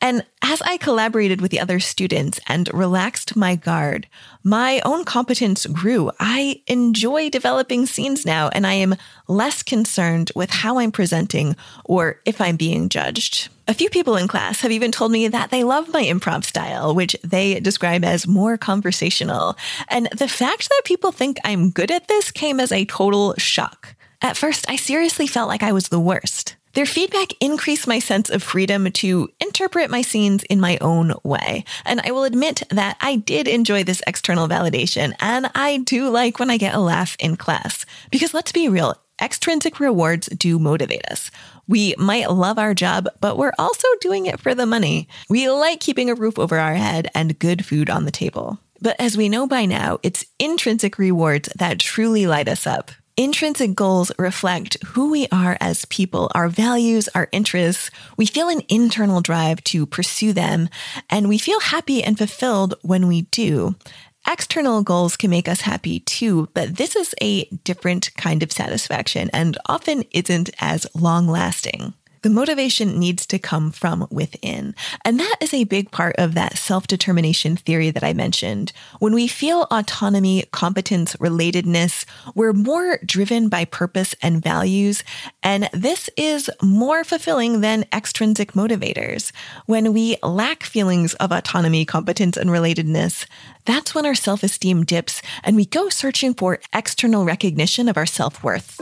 And 0.00 0.24
as 0.42 0.60
I 0.62 0.76
collaborated 0.76 1.40
with 1.40 1.50
the 1.50 1.60
other 1.60 1.80
students 1.80 2.38
and 2.46 2.72
relaxed 2.72 3.36
my 3.36 3.56
guard, 3.56 4.06
my 4.42 4.80
own 4.84 5.04
competence 5.04 5.66
grew. 5.66 6.10
I 6.20 6.62
enjoy 6.66 7.30
developing 7.30 7.86
scenes 7.86 8.26
now, 8.26 8.50
and 8.50 8.66
I 8.66 8.74
am 8.74 8.96
less 9.26 9.62
concerned 9.62 10.30
with 10.34 10.50
how 10.50 10.78
I'm 10.78 10.92
presenting 10.92 11.56
or 11.84 12.20
if 12.24 12.40
I'm 12.40 12.56
being 12.56 12.88
judged. 12.88 13.48
A 13.66 13.74
few 13.74 13.88
people 13.88 14.16
in 14.16 14.28
class 14.28 14.60
have 14.60 14.72
even 14.72 14.92
told 14.92 15.10
me 15.10 15.26
that 15.28 15.50
they 15.50 15.64
love 15.64 15.88
my 15.88 16.02
improv 16.02 16.44
style, 16.44 16.94
which 16.94 17.16
they 17.24 17.58
describe 17.60 18.04
as 18.04 18.26
more 18.26 18.58
conversational. 18.58 19.56
And 19.88 20.06
the 20.12 20.28
fact 20.28 20.68
that 20.68 20.82
people 20.84 21.12
think 21.12 21.38
I'm 21.44 21.70
good 21.70 21.90
at 21.90 22.06
this 22.06 22.30
came 22.30 22.60
as 22.60 22.70
a 22.70 22.84
total 22.84 23.34
shock. 23.38 23.94
At 24.20 24.36
first, 24.36 24.68
I 24.68 24.76
seriously 24.76 25.26
felt 25.26 25.48
like 25.48 25.62
I 25.62 25.72
was 25.72 25.88
the 25.88 26.00
worst. 26.00 26.56
Their 26.74 26.86
feedback 26.86 27.28
increased 27.40 27.86
my 27.86 28.00
sense 28.00 28.30
of 28.30 28.42
freedom 28.42 28.90
to 28.90 29.28
interpret 29.40 29.90
my 29.90 30.02
scenes 30.02 30.42
in 30.44 30.60
my 30.60 30.76
own 30.80 31.14
way. 31.22 31.64
And 31.84 32.00
I 32.00 32.10
will 32.10 32.24
admit 32.24 32.64
that 32.70 32.96
I 33.00 33.16
did 33.16 33.46
enjoy 33.46 33.84
this 33.84 34.02
external 34.06 34.48
validation, 34.48 35.14
and 35.20 35.50
I 35.54 35.78
do 35.78 36.10
like 36.10 36.38
when 36.38 36.50
I 36.50 36.56
get 36.56 36.74
a 36.74 36.80
laugh 36.80 37.16
in 37.20 37.36
class. 37.36 37.86
Because 38.10 38.34
let's 38.34 38.50
be 38.50 38.68
real, 38.68 38.96
extrinsic 39.22 39.78
rewards 39.78 40.26
do 40.26 40.58
motivate 40.58 41.06
us. 41.10 41.30
We 41.68 41.94
might 41.96 42.30
love 42.30 42.58
our 42.58 42.74
job, 42.74 43.08
but 43.20 43.38
we're 43.38 43.54
also 43.58 43.86
doing 44.00 44.26
it 44.26 44.40
for 44.40 44.54
the 44.54 44.66
money. 44.66 45.08
We 45.28 45.48
like 45.48 45.78
keeping 45.78 46.10
a 46.10 46.14
roof 46.14 46.38
over 46.38 46.58
our 46.58 46.74
head 46.74 47.08
and 47.14 47.38
good 47.38 47.64
food 47.64 47.88
on 47.88 48.04
the 48.04 48.10
table. 48.10 48.58
But 48.80 48.96
as 48.98 49.16
we 49.16 49.28
know 49.28 49.46
by 49.46 49.64
now, 49.64 49.98
it's 50.02 50.26
intrinsic 50.40 50.98
rewards 50.98 51.48
that 51.56 51.78
truly 51.78 52.26
light 52.26 52.48
us 52.48 52.66
up. 52.66 52.90
Intrinsic 53.16 53.76
goals 53.76 54.10
reflect 54.18 54.76
who 54.86 55.12
we 55.12 55.28
are 55.30 55.56
as 55.60 55.84
people, 55.84 56.32
our 56.34 56.48
values, 56.48 57.08
our 57.14 57.28
interests. 57.30 57.88
We 58.16 58.26
feel 58.26 58.48
an 58.48 58.62
internal 58.68 59.20
drive 59.20 59.62
to 59.64 59.86
pursue 59.86 60.32
them, 60.32 60.68
and 61.08 61.28
we 61.28 61.38
feel 61.38 61.60
happy 61.60 62.02
and 62.02 62.18
fulfilled 62.18 62.74
when 62.82 63.06
we 63.06 63.22
do. 63.22 63.76
External 64.26 64.82
goals 64.82 65.16
can 65.16 65.30
make 65.30 65.48
us 65.48 65.60
happy 65.60 66.00
too, 66.00 66.48
but 66.54 66.76
this 66.76 66.96
is 66.96 67.14
a 67.22 67.44
different 67.62 68.12
kind 68.16 68.42
of 68.42 68.50
satisfaction 68.50 69.30
and 69.32 69.58
often 69.66 70.02
isn't 70.10 70.50
as 70.58 70.84
long 70.92 71.28
lasting 71.28 71.94
the 72.24 72.30
motivation 72.30 72.98
needs 72.98 73.26
to 73.26 73.38
come 73.38 73.70
from 73.70 74.08
within. 74.10 74.74
And 75.04 75.20
that 75.20 75.36
is 75.42 75.52
a 75.52 75.64
big 75.64 75.90
part 75.90 76.16
of 76.16 76.32
that 76.32 76.56
self 76.56 76.86
determination 76.86 77.54
theory 77.54 77.90
that 77.90 78.02
I 78.02 78.14
mentioned. 78.14 78.72
When 78.98 79.12
we 79.12 79.28
feel 79.28 79.66
autonomy, 79.70 80.44
competence, 80.50 81.16
relatedness, 81.16 82.06
we're 82.34 82.54
more 82.54 82.98
driven 83.04 83.50
by 83.50 83.66
purpose 83.66 84.14
and 84.22 84.42
values. 84.42 85.04
And 85.42 85.68
this 85.74 86.08
is 86.16 86.50
more 86.62 87.04
fulfilling 87.04 87.60
than 87.60 87.84
extrinsic 87.92 88.52
motivators. 88.52 89.30
When 89.66 89.92
we 89.92 90.16
lack 90.22 90.62
feelings 90.62 91.12
of 91.14 91.30
autonomy, 91.30 91.84
competence, 91.84 92.38
and 92.38 92.48
relatedness, 92.48 93.26
that's 93.66 93.94
when 93.94 94.06
our 94.06 94.14
self 94.14 94.42
esteem 94.42 94.84
dips 94.84 95.20
and 95.42 95.56
we 95.56 95.66
go 95.66 95.90
searching 95.90 96.32
for 96.32 96.58
external 96.72 97.26
recognition 97.26 97.86
of 97.86 97.98
our 97.98 98.06
self 98.06 98.42
worth. 98.42 98.80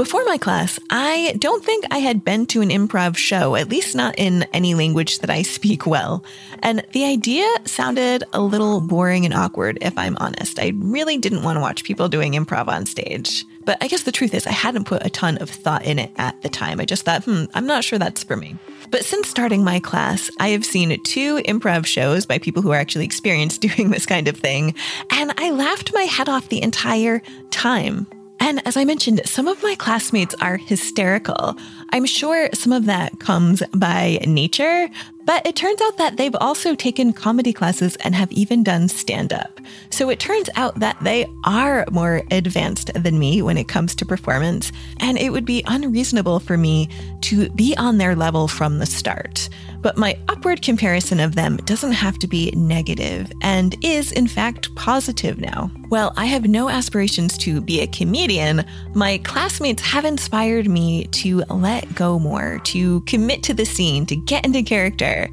Before 0.00 0.24
my 0.24 0.38
class, 0.38 0.80
I 0.88 1.34
don't 1.38 1.62
think 1.62 1.84
I 1.90 1.98
had 1.98 2.24
been 2.24 2.46
to 2.46 2.62
an 2.62 2.70
improv 2.70 3.18
show, 3.18 3.54
at 3.54 3.68
least 3.68 3.94
not 3.94 4.14
in 4.16 4.44
any 4.44 4.74
language 4.74 5.18
that 5.18 5.28
I 5.28 5.42
speak 5.56 5.84
well. 5.84 6.24
And 6.62 6.82
the 6.92 7.04
idea 7.04 7.46
sounded 7.66 8.24
a 8.32 8.40
little 8.40 8.80
boring 8.80 9.26
and 9.26 9.34
awkward, 9.34 9.76
if 9.82 9.98
I'm 9.98 10.16
honest. 10.16 10.58
I 10.58 10.72
really 10.76 11.18
didn't 11.18 11.42
want 11.42 11.56
to 11.56 11.60
watch 11.60 11.84
people 11.84 12.08
doing 12.08 12.32
improv 12.32 12.68
on 12.68 12.86
stage. 12.86 13.44
But 13.66 13.76
I 13.82 13.88
guess 13.88 14.04
the 14.04 14.10
truth 14.10 14.32
is, 14.32 14.46
I 14.46 14.52
hadn't 14.52 14.86
put 14.86 15.04
a 15.04 15.10
ton 15.10 15.36
of 15.36 15.50
thought 15.50 15.84
in 15.84 15.98
it 15.98 16.12
at 16.16 16.40
the 16.40 16.48
time. 16.48 16.80
I 16.80 16.86
just 16.86 17.04
thought, 17.04 17.24
hmm, 17.24 17.44
I'm 17.52 17.66
not 17.66 17.84
sure 17.84 17.98
that's 17.98 18.24
for 18.24 18.38
me. 18.38 18.56
But 18.90 19.04
since 19.04 19.28
starting 19.28 19.64
my 19.64 19.80
class, 19.80 20.30
I 20.40 20.48
have 20.48 20.64
seen 20.64 20.98
two 21.02 21.42
improv 21.42 21.84
shows 21.84 22.24
by 22.24 22.38
people 22.38 22.62
who 22.62 22.72
are 22.72 22.80
actually 22.80 23.04
experienced 23.04 23.60
doing 23.76 23.90
this 23.90 24.06
kind 24.06 24.28
of 24.28 24.38
thing, 24.38 24.74
and 25.10 25.34
I 25.36 25.50
laughed 25.50 25.92
my 25.92 26.04
head 26.04 26.30
off 26.30 26.48
the 26.48 26.62
entire 26.62 27.20
time. 27.50 28.06
And 28.50 28.66
as 28.66 28.76
I 28.76 28.84
mentioned, 28.84 29.20
some 29.26 29.46
of 29.46 29.62
my 29.62 29.76
classmates 29.76 30.34
are 30.40 30.56
hysterical. 30.56 31.56
I'm 31.90 32.04
sure 32.04 32.48
some 32.52 32.72
of 32.72 32.86
that 32.86 33.20
comes 33.20 33.62
by 33.72 34.18
nature, 34.26 34.88
but 35.24 35.46
it 35.46 35.54
turns 35.54 35.80
out 35.80 35.98
that 35.98 36.16
they've 36.16 36.34
also 36.34 36.74
taken 36.74 37.12
comedy 37.12 37.52
classes 37.52 37.94
and 38.00 38.12
have 38.12 38.32
even 38.32 38.64
done 38.64 38.88
stand 38.88 39.32
up. 39.32 39.60
So 39.90 40.10
it 40.10 40.18
turns 40.18 40.50
out 40.56 40.80
that 40.80 40.96
they 41.00 41.28
are 41.44 41.84
more 41.92 42.22
advanced 42.32 42.92
than 42.94 43.20
me 43.20 43.40
when 43.40 43.56
it 43.56 43.68
comes 43.68 43.94
to 43.94 44.04
performance, 44.04 44.72
and 44.98 45.16
it 45.16 45.30
would 45.30 45.44
be 45.44 45.62
unreasonable 45.68 46.40
for 46.40 46.56
me 46.56 46.88
to 47.20 47.50
be 47.50 47.76
on 47.76 47.98
their 47.98 48.16
level 48.16 48.48
from 48.48 48.80
the 48.80 48.86
start. 48.86 49.48
But 49.82 49.96
my 49.96 50.18
upward 50.28 50.62
comparison 50.62 51.20
of 51.20 51.34
them 51.34 51.56
doesn't 51.58 51.92
have 51.92 52.18
to 52.18 52.26
be 52.26 52.50
negative 52.52 53.32
and 53.42 53.74
is, 53.82 54.12
in 54.12 54.26
fact, 54.26 54.74
positive 54.74 55.38
now. 55.38 55.70
While 55.88 56.12
I 56.16 56.26
have 56.26 56.46
no 56.46 56.68
aspirations 56.68 57.38
to 57.38 57.60
be 57.60 57.80
a 57.80 57.86
comedian. 57.86 58.64
My 58.94 59.18
classmates 59.18 59.82
have 59.82 60.04
inspired 60.04 60.68
me 60.68 61.06
to 61.06 61.44
let 61.48 61.94
go 61.94 62.18
more, 62.18 62.60
to 62.64 63.00
commit 63.02 63.42
to 63.44 63.54
the 63.54 63.64
scene, 63.64 64.06
to 64.06 64.16
get 64.16 64.44
into 64.44 64.62
character, 64.62 65.28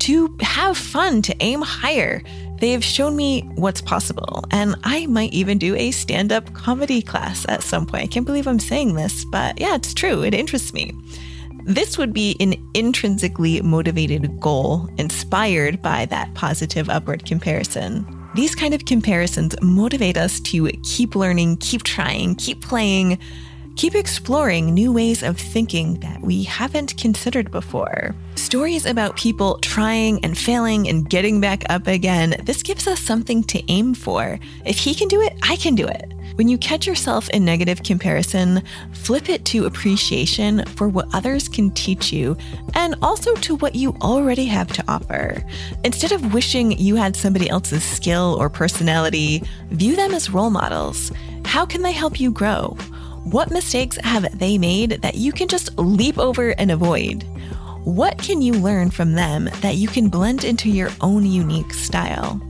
to 0.00 0.36
have 0.40 0.76
fun, 0.76 1.22
to 1.22 1.36
aim 1.40 1.60
higher. 1.62 2.22
They 2.60 2.72
have 2.72 2.84
shown 2.84 3.16
me 3.16 3.42
what's 3.54 3.80
possible, 3.80 4.44
and 4.50 4.76
I 4.82 5.06
might 5.06 5.32
even 5.32 5.58
do 5.58 5.76
a 5.76 5.90
stand 5.90 6.32
up 6.32 6.52
comedy 6.54 7.02
class 7.02 7.46
at 7.48 7.62
some 7.62 7.86
point. 7.86 8.04
I 8.04 8.06
can't 8.06 8.26
believe 8.26 8.48
I'm 8.48 8.58
saying 8.58 8.94
this, 8.94 9.24
but 9.24 9.60
yeah, 9.60 9.74
it's 9.76 9.94
true. 9.94 10.22
It 10.22 10.34
interests 10.34 10.72
me. 10.72 10.92
This 11.68 11.98
would 11.98 12.14
be 12.14 12.34
an 12.40 12.54
intrinsically 12.72 13.60
motivated 13.60 14.40
goal 14.40 14.88
inspired 14.96 15.82
by 15.82 16.06
that 16.06 16.32
positive 16.32 16.88
upward 16.88 17.26
comparison. 17.26 18.06
These 18.34 18.54
kind 18.54 18.72
of 18.72 18.86
comparisons 18.86 19.54
motivate 19.60 20.16
us 20.16 20.40
to 20.40 20.70
keep 20.82 21.14
learning, 21.14 21.58
keep 21.58 21.82
trying, 21.82 22.36
keep 22.36 22.62
playing, 22.62 23.18
keep 23.76 23.94
exploring 23.94 24.72
new 24.72 24.90
ways 24.90 25.22
of 25.22 25.38
thinking 25.38 26.00
that 26.00 26.22
we 26.22 26.42
haven't 26.44 26.96
considered 26.96 27.50
before. 27.50 28.14
Stories 28.36 28.86
about 28.86 29.18
people 29.18 29.58
trying 29.58 30.24
and 30.24 30.38
failing 30.38 30.88
and 30.88 31.10
getting 31.10 31.38
back 31.38 31.64
up 31.68 31.86
again, 31.86 32.34
this 32.44 32.62
gives 32.62 32.86
us 32.86 32.98
something 32.98 33.44
to 33.44 33.62
aim 33.70 33.92
for. 33.92 34.40
If 34.64 34.78
he 34.78 34.94
can 34.94 35.08
do 35.08 35.20
it, 35.20 35.36
I 35.42 35.56
can 35.56 35.74
do 35.74 35.86
it. 35.86 36.14
When 36.38 36.46
you 36.46 36.56
catch 36.56 36.86
yourself 36.86 37.28
in 37.30 37.44
negative 37.44 37.82
comparison, 37.82 38.62
flip 38.92 39.28
it 39.28 39.44
to 39.46 39.66
appreciation 39.66 40.64
for 40.76 40.88
what 40.88 41.12
others 41.12 41.48
can 41.48 41.72
teach 41.72 42.12
you 42.12 42.36
and 42.74 42.94
also 43.02 43.34
to 43.34 43.56
what 43.56 43.74
you 43.74 43.96
already 44.00 44.44
have 44.46 44.68
to 44.74 44.84
offer. 44.86 45.42
Instead 45.82 46.12
of 46.12 46.32
wishing 46.32 46.78
you 46.78 46.94
had 46.94 47.16
somebody 47.16 47.50
else's 47.50 47.82
skill 47.82 48.36
or 48.38 48.48
personality, 48.48 49.42
view 49.70 49.96
them 49.96 50.14
as 50.14 50.30
role 50.30 50.50
models. 50.50 51.10
How 51.44 51.66
can 51.66 51.82
they 51.82 51.90
help 51.90 52.20
you 52.20 52.30
grow? 52.30 52.76
What 53.24 53.50
mistakes 53.50 53.98
have 54.04 54.38
they 54.38 54.58
made 54.58 55.02
that 55.02 55.16
you 55.16 55.32
can 55.32 55.48
just 55.48 55.76
leap 55.76 56.18
over 56.18 56.50
and 56.50 56.70
avoid? 56.70 57.24
What 57.82 58.16
can 58.16 58.42
you 58.42 58.52
learn 58.52 58.92
from 58.92 59.14
them 59.14 59.50
that 59.60 59.74
you 59.74 59.88
can 59.88 60.08
blend 60.08 60.44
into 60.44 60.70
your 60.70 60.90
own 61.00 61.26
unique 61.26 61.72
style? 61.74 62.40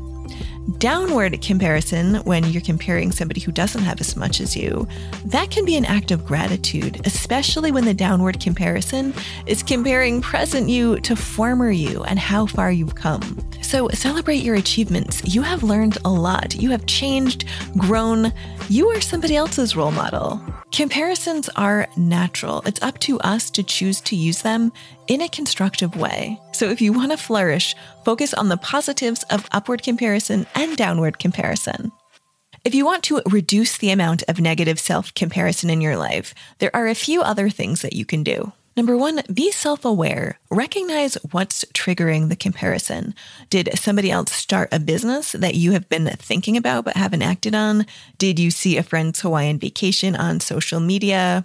Downward 0.77 1.41
comparison, 1.41 2.17
when 2.25 2.45
you're 2.45 2.61
comparing 2.61 3.11
somebody 3.11 3.41
who 3.41 3.51
doesn't 3.51 3.83
have 3.83 4.03
as 4.03 4.17
much 4.17 4.39
as 4.39 4.55
you, 4.55 4.87
that 5.25 5.51
can 5.51 5.65
be 5.65 5.77
an 5.77 5.87
act 5.87 6.11
of 6.11 6.27
gratitude, 6.27 7.01
especially 7.07 7.73
when 7.73 7.87
the 7.87 7.95
downward 7.95 8.39
comparison 8.39 9.15
is 9.47 9.63
comparing 9.63 10.21
present 10.21 10.69
you 10.69 11.01
to 11.01 11.17
former 11.17 11.71
you 11.71 12.05
and 12.05 12.19
how 12.19 12.45
far 12.45 12.71
you've 12.71 12.95
come. 12.95 13.39
So 13.63 13.89
celebrate 13.89 14.43
your 14.43 14.57
achievements. 14.57 15.23
You 15.25 15.41
have 15.41 15.63
learned 15.63 15.97
a 16.05 16.11
lot. 16.11 16.55
You 16.55 16.71
have 16.71 16.85
changed, 16.85 17.47
grown. 17.79 18.31
You 18.69 18.89
are 18.91 19.01
somebody 19.01 19.37
else's 19.37 19.75
role 19.75 19.91
model. 19.91 20.41
Comparisons 20.71 21.49
are 21.57 21.89
natural. 21.97 22.63
It's 22.67 22.83
up 22.83 22.99
to 23.01 23.19
us 23.21 23.51
to 23.53 23.63
choose 23.63 24.03
to 24.03 24.17
use 24.17 24.43
them 24.43 24.71
in 25.07 25.23
a 25.23 25.29
constructive 25.31 25.97
way. 25.97 26.39
So 26.59 26.71
if 26.71 26.81
you 26.81 26.93
want 26.93 27.13
to 27.13 27.17
flourish, 27.17 27.77
focus 28.05 28.35
on 28.35 28.49
the 28.49 28.57
positives 28.57 29.23
of 29.31 29.47
upward 29.53 29.85
comparison 29.85 30.45
and 30.57 30.77
downward 30.77 31.21
comparison. 31.21 31.93
If 32.65 32.75
you 32.75 32.85
want 32.85 33.05
to 33.05 33.23
reduce 33.27 33.79
the 33.79 33.91
amount 33.91 34.25
of 34.27 34.41
negative 34.41 34.81
self 34.81 35.15
comparison 35.15 35.71
in 35.71 35.81
your 35.81 35.97
life, 35.97 36.35
there 36.59 36.75
are 36.75 36.89
a 36.89 36.97
few 36.97 37.23
other 37.23 37.49
things 37.49 37.83
that 37.83 37.93
you 37.93 38.05
can 38.05 38.25
do. 38.25 38.51
Number 38.77 38.97
one, 38.97 39.23
be 39.33 39.53
self 39.53 39.85
aware. 39.85 40.41
Recognize 40.51 41.15
what's 41.31 41.65
triggering 41.67 42.29
the 42.29 42.35
comparison. 42.35 43.15
Did 43.51 43.79
somebody 43.79 44.11
else 44.11 44.33
start 44.33 44.69
a 44.73 44.81
business 44.81 45.31
that 45.31 45.55
you 45.55 45.71
have 45.73 45.89
been 45.89 46.09
thinking 46.17 46.57
about 46.57 46.85
but 46.85 46.97
haven't 46.97 47.23
acted 47.23 47.55
on? 47.55 47.87
Did 48.19 48.41
you 48.41 48.51
see 48.51 48.77
a 48.77 48.83
friend's 48.83 49.21
Hawaiian 49.21 49.61
vacation 49.61 50.17
on 50.17 50.41
social 50.41 50.81
media? 50.81 51.45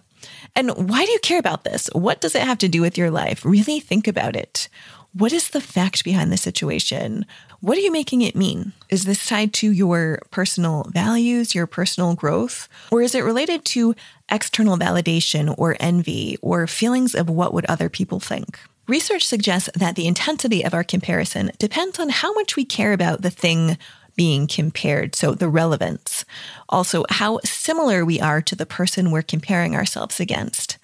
And 0.55 0.71
why 0.89 1.05
do 1.05 1.11
you 1.11 1.19
care 1.19 1.39
about 1.39 1.63
this? 1.63 1.89
What 1.93 2.21
does 2.21 2.35
it 2.35 2.43
have 2.43 2.57
to 2.59 2.69
do 2.69 2.81
with 2.81 2.97
your 2.97 3.11
life? 3.11 3.43
Really 3.43 3.79
think 3.79 4.07
about 4.07 4.35
it. 4.35 4.69
What 5.15 5.31
is 5.31 5.49
the 5.49 5.61
fact 5.61 6.03
behind 6.03 6.31
the 6.31 6.37
situation? 6.37 7.27
What 7.59 7.77
are 7.77 7.81
you 7.81 7.91
making 7.91 8.23
it 8.23 8.35
mean? 8.35 8.73
Is 8.89 9.05
this 9.05 9.27
tied 9.27 9.53
to 9.53 9.71
your 9.71 10.19
personal 10.31 10.87
values, 10.89 11.53
your 11.53 11.67
personal 11.67 12.15
growth? 12.15 12.67
Or 12.91 13.03
is 13.03 13.13
it 13.13 13.23
related 13.23 13.63
to 13.65 13.93
external 14.31 14.75
validation 14.75 15.53
or 15.55 15.77
envy 15.79 16.37
or 16.41 16.65
feelings 16.65 17.13
of 17.13 17.29
what 17.29 17.53
would 17.53 17.65
other 17.65 17.89
people 17.89 18.19
think? 18.19 18.59
Research 18.87 19.27
suggests 19.27 19.69
that 19.75 19.95
the 19.95 20.07
intensity 20.07 20.65
of 20.65 20.73
our 20.73 20.83
comparison 20.83 21.51
depends 21.59 21.99
on 21.99 22.09
how 22.09 22.33
much 22.33 22.55
we 22.55 22.65
care 22.65 22.91
about 22.91 23.21
the 23.21 23.29
thing 23.29 23.77
being 24.15 24.47
compared, 24.47 25.15
so 25.15 25.33
the 25.33 25.47
relevance. 25.47 26.25
Also, 26.69 27.03
how 27.09 27.39
similar 27.43 28.03
we 28.03 28.19
are 28.19 28.41
to 28.41 28.55
the 28.55 28.65
person 28.65 29.11
we're 29.11 29.21
comparing 29.21 29.75
ourselves 29.75 30.19
against. 30.19 30.77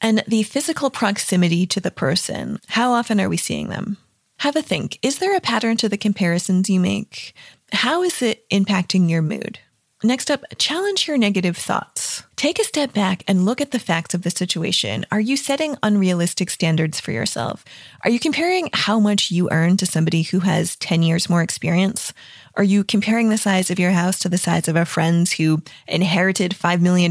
And 0.00 0.22
the 0.28 0.42
physical 0.44 0.90
proximity 0.90 1.66
to 1.66 1.80
the 1.80 1.90
person. 1.90 2.60
How 2.68 2.92
often 2.92 3.20
are 3.20 3.28
we 3.28 3.36
seeing 3.36 3.68
them? 3.68 3.96
Have 4.38 4.54
a 4.54 4.62
think. 4.62 4.98
Is 5.02 5.18
there 5.18 5.36
a 5.36 5.40
pattern 5.40 5.76
to 5.78 5.88
the 5.88 5.96
comparisons 5.96 6.70
you 6.70 6.78
make? 6.78 7.34
How 7.72 8.02
is 8.02 8.22
it 8.22 8.48
impacting 8.50 9.10
your 9.10 9.22
mood? 9.22 9.58
Next 10.04 10.30
up, 10.30 10.44
challenge 10.58 11.08
your 11.08 11.18
negative 11.18 11.56
thoughts. 11.56 12.22
Take 12.36 12.60
a 12.60 12.64
step 12.64 12.92
back 12.92 13.24
and 13.26 13.44
look 13.44 13.60
at 13.60 13.72
the 13.72 13.80
facts 13.80 14.14
of 14.14 14.22
the 14.22 14.30
situation. 14.30 15.04
Are 15.10 15.18
you 15.18 15.36
setting 15.36 15.76
unrealistic 15.82 16.50
standards 16.50 17.00
for 17.00 17.10
yourself? 17.10 17.64
Are 18.04 18.10
you 18.10 18.20
comparing 18.20 18.70
how 18.72 19.00
much 19.00 19.32
you 19.32 19.48
earn 19.50 19.76
to 19.78 19.86
somebody 19.86 20.22
who 20.22 20.38
has 20.38 20.76
10 20.76 21.02
years 21.02 21.28
more 21.28 21.42
experience? 21.42 22.12
Are 22.54 22.62
you 22.62 22.84
comparing 22.84 23.28
the 23.28 23.36
size 23.36 23.72
of 23.72 23.80
your 23.80 23.90
house 23.90 24.20
to 24.20 24.28
the 24.28 24.38
size 24.38 24.68
of 24.68 24.76
a 24.76 24.84
friend's 24.84 25.32
who 25.32 25.62
inherited 25.88 26.52
$5 26.52 26.80
million? 26.80 27.10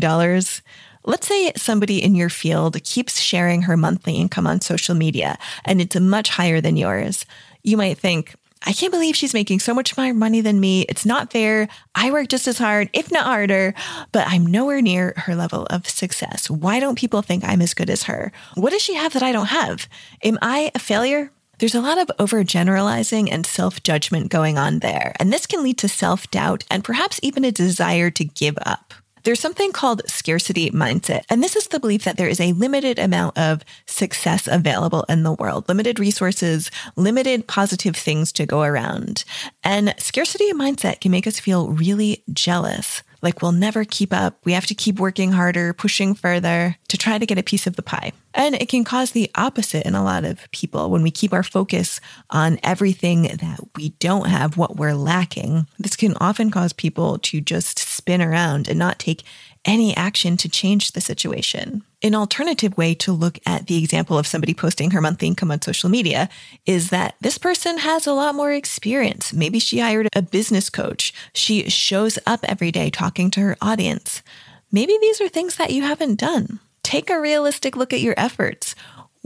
Let's 1.08 1.26
say 1.26 1.54
somebody 1.56 2.04
in 2.04 2.16
your 2.16 2.28
field 2.28 2.84
keeps 2.84 3.18
sharing 3.22 3.62
her 3.62 3.78
monthly 3.78 4.16
income 4.16 4.46
on 4.46 4.60
social 4.60 4.94
media 4.94 5.38
and 5.64 5.80
it's 5.80 5.98
much 5.98 6.28
higher 6.28 6.60
than 6.60 6.76
yours. 6.76 7.26
You 7.64 7.78
might 7.78 7.98
think, 7.98 8.36
I 8.66 8.74
can't 8.74 8.92
believe 8.92 9.16
she's 9.16 9.34
making 9.34 9.62
so 9.62 9.74
much 9.74 9.96
more 9.96 10.14
money 10.14 10.42
than 10.42 10.60
me. 10.60 10.82
It's 10.90 11.06
not 11.06 11.32
fair. 11.32 11.70
I 11.96 12.12
work 12.12 12.28
just 12.28 12.46
as 12.46 12.58
hard, 12.58 12.90
if 12.92 13.10
not 13.10 13.24
harder, 13.24 13.74
but 14.12 14.28
I'm 14.28 14.46
nowhere 14.46 14.82
near 14.82 15.14
her 15.16 15.34
level 15.34 15.66
of 15.70 15.88
success. 15.88 16.50
Why 16.50 16.82
don't 16.82 17.00
people 17.00 17.22
think 17.22 17.46
I'm 17.46 17.62
as 17.62 17.74
good 17.74 17.90
as 17.90 18.04
her? 18.04 18.34
What 18.56 18.72
does 18.72 18.82
she 18.82 18.96
have 18.96 19.14
that 19.14 19.24
I 19.24 19.32
don't 19.32 19.46
have? 19.46 19.88
Am 20.26 20.38
I 20.42 20.74
a 20.76 20.80
failure? 20.80 21.32
There's 21.60 21.76
a 21.76 21.80
lot 21.82 22.00
of 22.00 22.12
overgeneralizing 22.20 23.32
and 23.32 23.46
self 23.46 23.82
judgment 23.82 24.30
going 24.30 24.58
on 24.58 24.80
there, 24.80 25.16
and 25.22 25.32
this 25.32 25.48
can 25.48 25.64
lead 25.64 25.78
to 25.78 25.88
self 25.88 26.30
doubt 26.32 26.66
and 26.70 26.84
perhaps 26.84 27.22
even 27.24 27.46
a 27.46 27.52
desire 27.52 28.12
to 28.12 28.26
give 28.26 28.58
up. 28.66 28.94
There's 29.24 29.40
something 29.40 29.72
called 29.72 30.02
scarcity 30.08 30.72
mindset. 30.72 31.24
And 31.30 31.44
this 31.44 31.56
is 31.56 31.68
the 31.68 31.80
belief 31.80 32.04
that 32.04 32.18
there 32.18 32.28
is 32.28 32.40
a 32.40 32.54
limited 32.54 33.00
amount 33.00 33.38
of 33.38 33.64
success 33.86 34.48
available 34.48 35.06
in 35.10 35.24
the 35.24 35.34
world, 35.34 35.68
limited 35.68 36.00
resources, 36.00 36.72
limited 36.96 37.48
positive 37.48 37.96
things 37.96 38.32
to 38.34 38.46
go 38.46 38.62
around. 38.62 39.24
And 39.64 39.94
scarcity 39.98 40.52
mindset 40.54 41.02
can 41.02 41.12
make 41.12 41.28
us 41.28 41.40
feel 41.40 41.70
really 41.70 42.24
jealous 42.32 43.04
like 43.22 43.42
we'll 43.42 43.52
never 43.52 43.84
keep 43.84 44.14
up. 44.14 44.38
We 44.46 44.54
have 44.54 44.66
to 44.68 44.76
keep 44.76 45.00
working 45.00 45.32
harder, 45.32 45.74
pushing 45.74 46.14
further 46.14 46.78
to 46.88 46.98
try 46.98 47.18
to 47.18 47.26
get 47.26 47.38
a 47.38 47.44
piece 47.44 47.68
of 47.68 47.76
the 47.76 47.82
pie. 47.82 48.12
And 48.34 48.56
it 48.56 48.70
can 48.70 48.84
cause 48.84 49.12
the 49.12 49.32
opposite 49.36 49.86
in 49.86 49.96
a 49.96 50.04
lot 50.04 50.24
of 50.24 50.50
people 50.52 50.90
when 50.90 51.02
we 51.02 51.12
keep 51.12 51.34
our 51.34 51.44
focus 51.44 52.00
on 52.30 52.60
everything 52.64 53.24
that 53.24 53.60
we 53.76 53.90
don't 54.00 54.28
have, 54.28 54.58
what 54.58 54.76
we're 54.76 54.94
lacking. 54.94 55.68
This 55.80 55.96
can 55.96 56.16
often 56.22 56.52
cause 56.52 56.74
people 56.74 57.18
to 57.20 57.42
just 57.42 57.80
spin 58.08 58.22
around 58.22 58.70
and 58.70 58.80
not 58.80 59.00
take 59.00 59.24
any 59.66 59.94
action 59.98 60.38
to 60.38 60.48
change 60.48 60.94
the 60.94 61.02
situation. 61.02 61.84
An 62.02 62.16
alternative 62.16 62.78
way 62.78 62.94
to 62.96 63.12
look 63.12 63.38
at 63.46 63.68
the 63.68 63.78
example 63.84 64.18
of 64.18 64.26
somebody 64.26 64.54
posting 64.54 64.92
her 64.92 65.02
monthly 65.02 65.28
income 65.28 65.52
on 65.52 65.62
social 65.62 65.90
media 65.90 66.30
is 66.66 66.90
that 66.90 67.16
this 67.20 67.38
person 67.38 67.80
has 67.80 68.08
a 68.08 68.14
lot 68.14 68.34
more 68.34 68.54
experience. 68.54 69.34
Maybe 69.34 69.60
she 69.60 69.80
hired 69.80 70.08
a 70.16 70.22
business 70.22 70.70
coach. 70.70 71.14
She 71.34 71.70
shows 71.70 72.18
up 72.26 72.40
every 72.44 72.72
day 72.72 72.90
talking 72.90 73.30
to 73.32 73.42
her 73.42 73.58
audience. 73.62 74.24
Maybe 74.72 74.98
these 75.02 75.20
are 75.20 75.28
things 75.28 75.58
that 75.58 75.72
you 75.72 75.84
haven't 75.84 76.16
done. 76.16 76.60
Take 76.84 77.10
a 77.10 77.20
realistic 77.20 77.76
look 77.76 77.92
at 77.92 78.00
your 78.00 78.16
efforts. 78.16 78.74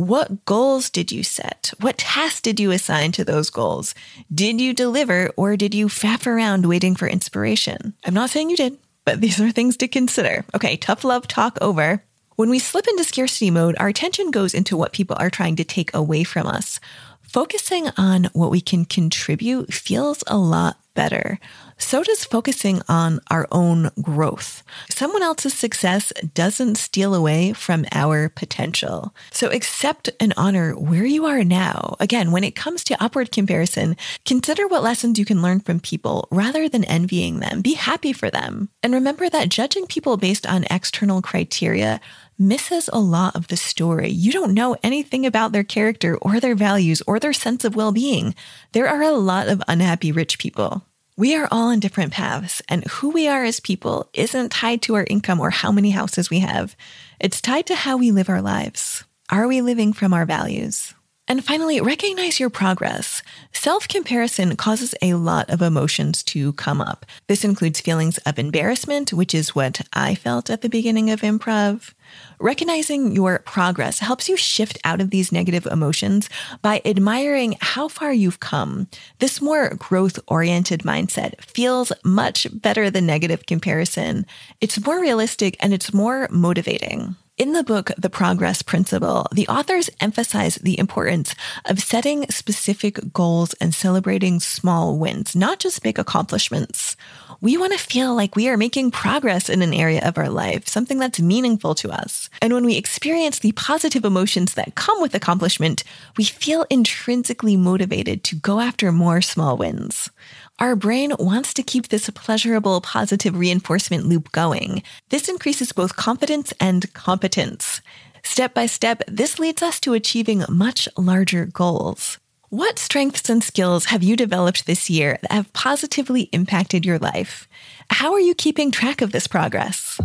What 0.01 0.45
goals 0.45 0.89
did 0.89 1.11
you 1.11 1.21
set? 1.21 1.73
What 1.79 1.99
tasks 1.99 2.41
did 2.41 2.59
you 2.59 2.71
assign 2.71 3.11
to 3.11 3.23
those 3.23 3.51
goals? 3.51 3.93
Did 4.33 4.59
you 4.59 4.73
deliver 4.73 5.29
or 5.37 5.55
did 5.55 5.75
you 5.75 5.89
faff 5.89 6.25
around 6.25 6.65
waiting 6.65 6.95
for 6.95 7.07
inspiration? 7.07 7.93
I'm 8.03 8.15
not 8.15 8.31
saying 8.31 8.49
you 8.49 8.57
did, 8.57 8.79
but 9.05 9.21
these 9.21 9.39
are 9.39 9.51
things 9.51 9.77
to 9.77 9.87
consider. 9.87 10.43
Okay, 10.55 10.75
tough 10.75 11.03
love 11.03 11.27
talk 11.27 11.55
over. 11.61 12.03
When 12.35 12.49
we 12.49 12.57
slip 12.57 12.87
into 12.87 13.03
scarcity 13.03 13.51
mode, 13.51 13.75
our 13.79 13.89
attention 13.89 14.31
goes 14.31 14.55
into 14.55 14.75
what 14.75 14.91
people 14.91 15.17
are 15.19 15.29
trying 15.29 15.55
to 15.57 15.63
take 15.63 15.93
away 15.93 16.23
from 16.23 16.47
us. 16.47 16.79
Focusing 17.21 17.89
on 17.95 18.23
what 18.33 18.49
we 18.49 18.59
can 18.59 18.85
contribute 18.85 19.71
feels 19.71 20.23
a 20.25 20.35
lot 20.35 20.79
better 20.95 21.39
so 21.81 22.03
does 22.03 22.23
focusing 22.25 22.81
on 22.87 23.19
our 23.29 23.47
own 23.51 23.91
growth. 24.01 24.63
Someone 24.89 25.23
else's 25.23 25.53
success 25.53 26.13
doesn't 26.33 26.75
steal 26.75 27.13
away 27.13 27.53
from 27.53 27.85
our 27.91 28.29
potential. 28.29 29.13
So 29.31 29.49
accept 29.49 30.09
and 30.19 30.33
honor 30.37 30.73
where 30.73 31.05
you 31.05 31.25
are 31.25 31.43
now. 31.43 31.95
Again, 31.99 32.31
when 32.31 32.43
it 32.43 32.55
comes 32.55 32.83
to 32.85 33.03
upward 33.03 33.31
comparison, 33.31 33.97
consider 34.25 34.67
what 34.67 34.83
lessons 34.83 35.19
you 35.19 35.25
can 35.25 35.41
learn 35.41 35.59
from 35.59 35.79
people 35.79 36.27
rather 36.31 36.69
than 36.69 36.83
envying 36.85 37.39
them. 37.39 37.61
Be 37.61 37.73
happy 37.73 38.13
for 38.13 38.29
them. 38.29 38.69
And 38.83 38.93
remember 38.93 39.29
that 39.29 39.49
judging 39.49 39.87
people 39.87 40.17
based 40.17 40.45
on 40.45 40.65
external 40.69 41.21
criteria 41.21 41.99
misses 42.37 42.89
a 42.91 42.99
lot 42.99 43.35
of 43.35 43.47
the 43.47 43.57
story. 43.57 44.09
You 44.09 44.31
don't 44.31 44.53
know 44.53 44.75
anything 44.83 45.25
about 45.25 45.51
their 45.51 45.63
character 45.63 46.17
or 46.17 46.39
their 46.39 46.55
values 46.55 47.01
or 47.05 47.19
their 47.19 47.33
sense 47.33 47.63
of 47.63 47.75
well 47.75 47.91
being. 47.91 48.35
There 48.71 48.87
are 48.87 49.01
a 49.01 49.11
lot 49.11 49.47
of 49.47 49.61
unhappy 49.67 50.11
rich 50.11 50.39
people. 50.39 50.83
We 51.21 51.35
are 51.35 51.47
all 51.51 51.67
on 51.67 51.79
different 51.79 52.13
paths, 52.13 52.63
and 52.67 52.83
who 52.85 53.11
we 53.11 53.27
are 53.27 53.43
as 53.43 53.59
people 53.59 54.09
isn't 54.11 54.49
tied 54.51 54.81
to 54.81 54.95
our 54.95 55.05
income 55.07 55.39
or 55.39 55.51
how 55.51 55.71
many 55.71 55.91
houses 55.91 56.31
we 56.31 56.39
have. 56.39 56.75
It's 57.19 57.41
tied 57.41 57.67
to 57.67 57.75
how 57.75 57.97
we 57.97 58.09
live 58.09 58.27
our 58.27 58.41
lives. 58.41 59.03
Are 59.29 59.47
we 59.47 59.61
living 59.61 59.93
from 59.93 60.15
our 60.15 60.25
values? 60.25 60.95
And 61.27 61.45
finally, 61.45 61.79
recognize 61.79 62.39
your 62.39 62.49
progress. 62.49 63.21
Self 63.53 63.87
comparison 63.87 64.55
causes 64.55 64.95
a 65.01 65.13
lot 65.13 65.49
of 65.49 65.61
emotions 65.61 66.23
to 66.23 66.53
come 66.53 66.81
up. 66.81 67.05
This 67.27 67.43
includes 67.43 67.79
feelings 67.79 68.17
of 68.19 68.39
embarrassment, 68.39 69.13
which 69.13 69.33
is 69.33 69.55
what 69.55 69.81
I 69.93 70.15
felt 70.15 70.49
at 70.49 70.61
the 70.61 70.69
beginning 70.69 71.09
of 71.09 71.21
improv. 71.21 71.93
Recognizing 72.39 73.11
your 73.11 73.39
progress 73.39 73.99
helps 73.99 74.27
you 74.27 74.35
shift 74.35 74.79
out 74.83 74.99
of 74.99 75.11
these 75.11 75.31
negative 75.31 75.67
emotions 75.67 76.27
by 76.61 76.81
admiring 76.83 77.55
how 77.61 77.87
far 77.87 78.11
you've 78.11 78.39
come. 78.39 78.87
This 79.19 79.41
more 79.41 79.75
growth 79.75 80.19
oriented 80.27 80.81
mindset 80.81 81.39
feels 81.41 81.93
much 82.03 82.47
better 82.51 82.89
than 82.89 83.05
negative 83.05 83.45
comparison. 83.45 84.25
It's 84.59 84.83
more 84.83 84.99
realistic 84.99 85.55
and 85.59 85.71
it's 85.71 85.93
more 85.93 86.27
motivating. 86.31 87.15
In 87.41 87.53
the 87.53 87.63
book, 87.63 87.89
The 87.97 88.11
Progress 88.11 88.61
Principle, 88.61 89.25
the 89.31 89.47
authors 89.47 89.89
emphasize 89.99 90.57
the 90.57 90.77
importance 90.77 91.33
of 91.65 91.81
setting 91.81 92.29
specific 92.29 92.99
goals 93.13 93.55
and 93.55 93.73
celebrating 93.73 94.39
small 94.39 94.95
wins, 94.99 95.35
not 95.35 95.57
just 95.57 95.81
big 95.81 95.97
accomplishments. 95.97 96.95
We 97.41 97.57
want 97.57 97.73
to 97.73 97.79
feel 97.79 98.13
like 98.13 98.35
we 98.35 98.47
are 98.47 98.57
making 98.57 98.91
progress 98.91 99.49
in 99.49 99.63
an 99.63 99.73
area 99.73 100.07
of 100.07 100.19
our 100.19 100.29
life, 100.29 100.67
something 100.67 100.99
that's 100.99 101.19
meaningful 101.19 101.73
to 101.81 101.89
us. 101.89 102.29
And 102.43 102.53
when 102.53 102.63
we 102.63 102.77
experience 102.77 103.39
the 103.39 103.53
positive 103.53 104.05
emotions 104.05 104.53
that 104.53 104.75
come 104.75 105.01
with 105.01 105.15
accomplishment, 105.15 105.83
we 106.17 106.25
feel 106.25 106.67
intrinsically 106.69 107.57
motivated 107.57 108.23
to 108.25 108.35
go 108.35 108.59
after 108.59 108.91
more 108.91 109.19
small 109.19 109.57
wins. 109.57 110.11
Our 110.61 110.75
brain 110.75 111.11
wants 111.17 111.55
to 111.55 111.63
keep 111.63 111.87
this 111.87 112.07
pleasurable 112.11 112.81
positive 112.81 113.35
reinforcement 113.35 114.05
loop 114.05 114.31
going. 114.31 114.83
This 115.09 115.27
increases 115.27 115.71
both 115.71 115.95
confidence 115.95 116.53
and 116.59 116.93
competence. 116.93 117.81
Step 118.21 118.53
by 118.53 118.67
step, 118.67 119.01
this 119.07 119.39
leads 119.39 119.63
us 119.63 119.79
to 119.79 119.93
achieving 119.93 120.45
much 120.47 120.87
larger 120.95 121.47
goals. 121.47 122.19
What 122.49 122.77
strengths 122.77 123.27
and 123.27 123.43
skills 123.43 123.85
have 123.85 124.03
you 124.03 124.15
developed 124.15 124.67
this 124.67 124.87
year 124.87 125.17
that 125.23 125.31
have 125.31 125.51
positively 125.53 126.29
impacted 126.31 126.85
your 126.85 126.99
life? 126.99 127.47
How 127.89 128.13
are 128.13 128.19
you 128.19 128.35
keeping 128.35 128.69
track 128.69 129.01
of 129.01 129.11
this 129.11 129.25
progress? 129.25 129.99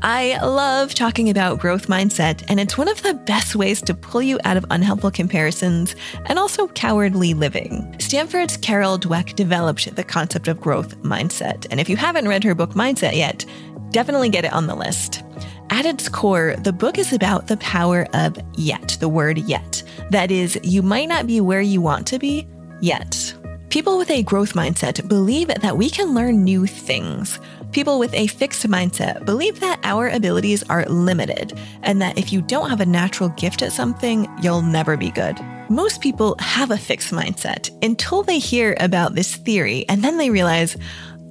I 0.00 0.38
love 0.44 0.94
talking 0.94 1.28
about 1.28 1.58
growth 1.58 1.88
mindset, 1.88 2.44
and 2.48 2.60
it's 2.60 2.78
one 2.78 2.86
of 2.86 3.02
the 3.02 3.14
best 3.14 3.56
ways 3.56 3.82
to 3.82 3.94
pull 3.94 4.22
you 4.22 4.38
out 4.44 4.56
of 4.56 4.64
unhelpful 4.70 5.10
comparisons 5.10 5.96
and 6.26 6.38
also 6.38 6.68
cowardly 6.68 7.34
living. 7.34 7.96
Stanford's 7.98 8.56
Carol 8.56 8.96
Dweck 8.96 9.34
developed 9.34 9.92
the 9.96 10.04
concept 10.04 10.46
of 10.46 10.60
growth 10.60 10.96
mindset. 10.98 11.66
And 11.72 11.80
if 11.80 11.88
you 11.88 11.96
haven't 11.96 12.28
read 12.28 12.44
her 12.44 12.54
book 12.54 12.74
Mindset 12.74 13.16
yet, 13.16 13.44
definitely 13.90 14.28
get 14.28 14.44
it 14.44 14.52
on 14.52 14.68
the 14.68 14.76
list. 14.76 15.24
At 15.70 15.84
its 15.84 16.08
core, 16.08 16.54
the 16.62 16.72
book 16.72 16.96
is 16.96 17.12
about 17.12 17.48
the 17.48 17.56
power 17.56 18.06
of 18.14 18.38
yet, 18.54 18.96
the 19.00 19.08
word 19.08 19.38
yet. 19.38 19.82
That 20.10 20.30
is, 20.30 20.56
you 20.62 20.80
might 20.80 21.08
not 21.08 21.26
be 21.26 21.40
where 21.40 21.60
you 21.60 21.80
want 21.80 22.06
to 22.06 22.20
be 22.20 22.46
yet. 22.80 23.34
People 23.68 23.98
with 23.98 24.10
a 24.10 24.22
growth 24.22 24.54
mindset 24.54 25.06
believe 25.08 25.48
that 25.48 25.76
we 25.76 25.90
can 25.90 26.14
learn 26.14 26.42
new 26.42 26.66
things. 26.66 27.38
People 27.72 27.98
with 27.98 28.14
a 28.14 28.26
fixed 28.28 28.66
mindset 28.66 29.24
believe 29.26 29.60
that 29.60 29.80
our 29.84 30.08
abilities 30.08 30.62
are 30.70 30.86
limited 30.86 31.58
and 31.82 32.00
that 32.00 32.16
if 32.16 32.32
you 32.32 32.40
don't 32.40 32.70
have 32.70 32.80
a 32.80 32.86
natural 32.86 33.28
gift 33.30 33.60
at 33.62 33.72
something, 33.72 34.26
you'll 34.42 34.62
never 34.62 34.96
be 34.96 35.10
good. 35.10 35.38
Most 35.68 36.00
people 36.00 36.34
have 36.38 36.70
a 36.70 36.78
fixed 36.78 37.12
mindset 37.12 37.70
until 37.84 38.22
they 38.22 38.38
hear 38.38 38.74
about 38.80 39.14
this 39.14 39.36
theory 39.36 39.84
and 39.88 40.02
then 40.02 40.16
they 40.16 40.30
realize, 40.30 40.78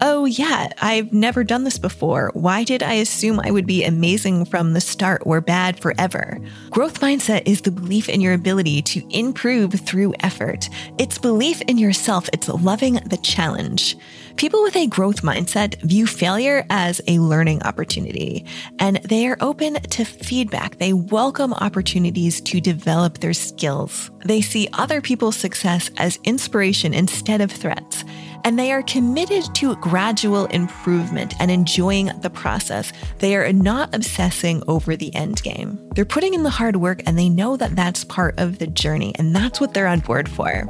oh, 0.02 0.26
yeah, 0.26 0.68
I've 0.80 1.12
never 1.12 1.44
done 1.44 1.64
this 1.64 1.80
before. 1.80 2.30
Why 2.36 2.64
did 2.64 2.84
I 2.84 2.94
assume 2.94 3.40
I 3.40 3.50
would 3.50 3.66
be 3.66 3.84
amazing 3.84 4.46
from 4.46 4.74
the 4.74 4.82
start 4.82 5.24
or 5.26 5.42
bad 5.42 5.80
forever? 5.80 6.40
Growth 6.70 7.00
mindset 7.00 7.48
is 7.48 7.62
the 7.62 7.72
belief 7.72 8.08
in 8.10 8.22
your 8.22 8.34
ability 8.34 8.84
to 8.84 9.04
improve 9.10 9.74
through 9.74 10.14
effort. 10.20 10.70
It's 11.00 11.18
belief 11.18 11.62
in 11.62 11.80
yourself. 11.80 12.30
It's 12.32 12.48
loving 12.48 12.96
the 13.06 13.18
challenge. 13.18 13.98
People 14.38 14.62
with 14.62 14.76
a 14.76 14.86
growth 14.86 15.24
mindset 15.24 15.82
view 15.82 16.06
failure 16.06 16.64
as 16.70 17.02
a 17.08 17.18
learning 17.18 17.64
opportunity, 17.64 18.46
and 18.78 18.98
they 18.98 19.26
are 19.28 19.38
open 19.42 19.74
to 19.74 20.06
feedback. 20.06 20.78
They 20.78 20.94
welcome 20.94 21.54
opportunities 21.54 22.40
to 22.42 22.62
develop 22.62 23.18
their 23.18 23.34
skills. 23.34 24.12
They 24.26 24.42
see 24.42 24.70
other 24.74 25.02
people's 25.02 25.38
success 25.38 25.90
as 25.98 26.20
inspiration 26.24 26.94
instead 26.94 27.42
of 27.42 27.52
threats 27.52 28.04
and 28.44 28.58
they 28.58 28.72
are 28.72 28.84
committed 28.84 29.44
to 29.56 29.76
gradual 29.78 30.46
improvement 30.46 31.34
and 31.40 31.52
enjoying 31.52 32.12
the 32.22 32.30
process. 32.30 32.94
They 33.20 33.36
are 33.36 33.52
not 33.52 33.94
obsessing 33.94 34.64
over 34.70 34.96
the 34.96 35.14
end 35.14 35.44
game. 35.44 35.78
They're 35.96 36.06
putting 36.06 36.34
in 36.34 36.44
the 36.44 36.50
hard 36.50 36.78
work 36.78 37.02
and 37.06 37.18
they 37.18 37.28
know 37.28 37.58
that 37.58 37.76
that's 37.76 38.06
part 38.06 38.40
of 38.40 38.60
the 38.60 38.68
journey 38.68 39.14
and 39.18 39.36
that's 39.36 39.60
what 39.60 39.74
they're 39.74 39.88
on 39.88 40.00
board 40.00 40.30
for. 40.30 40.64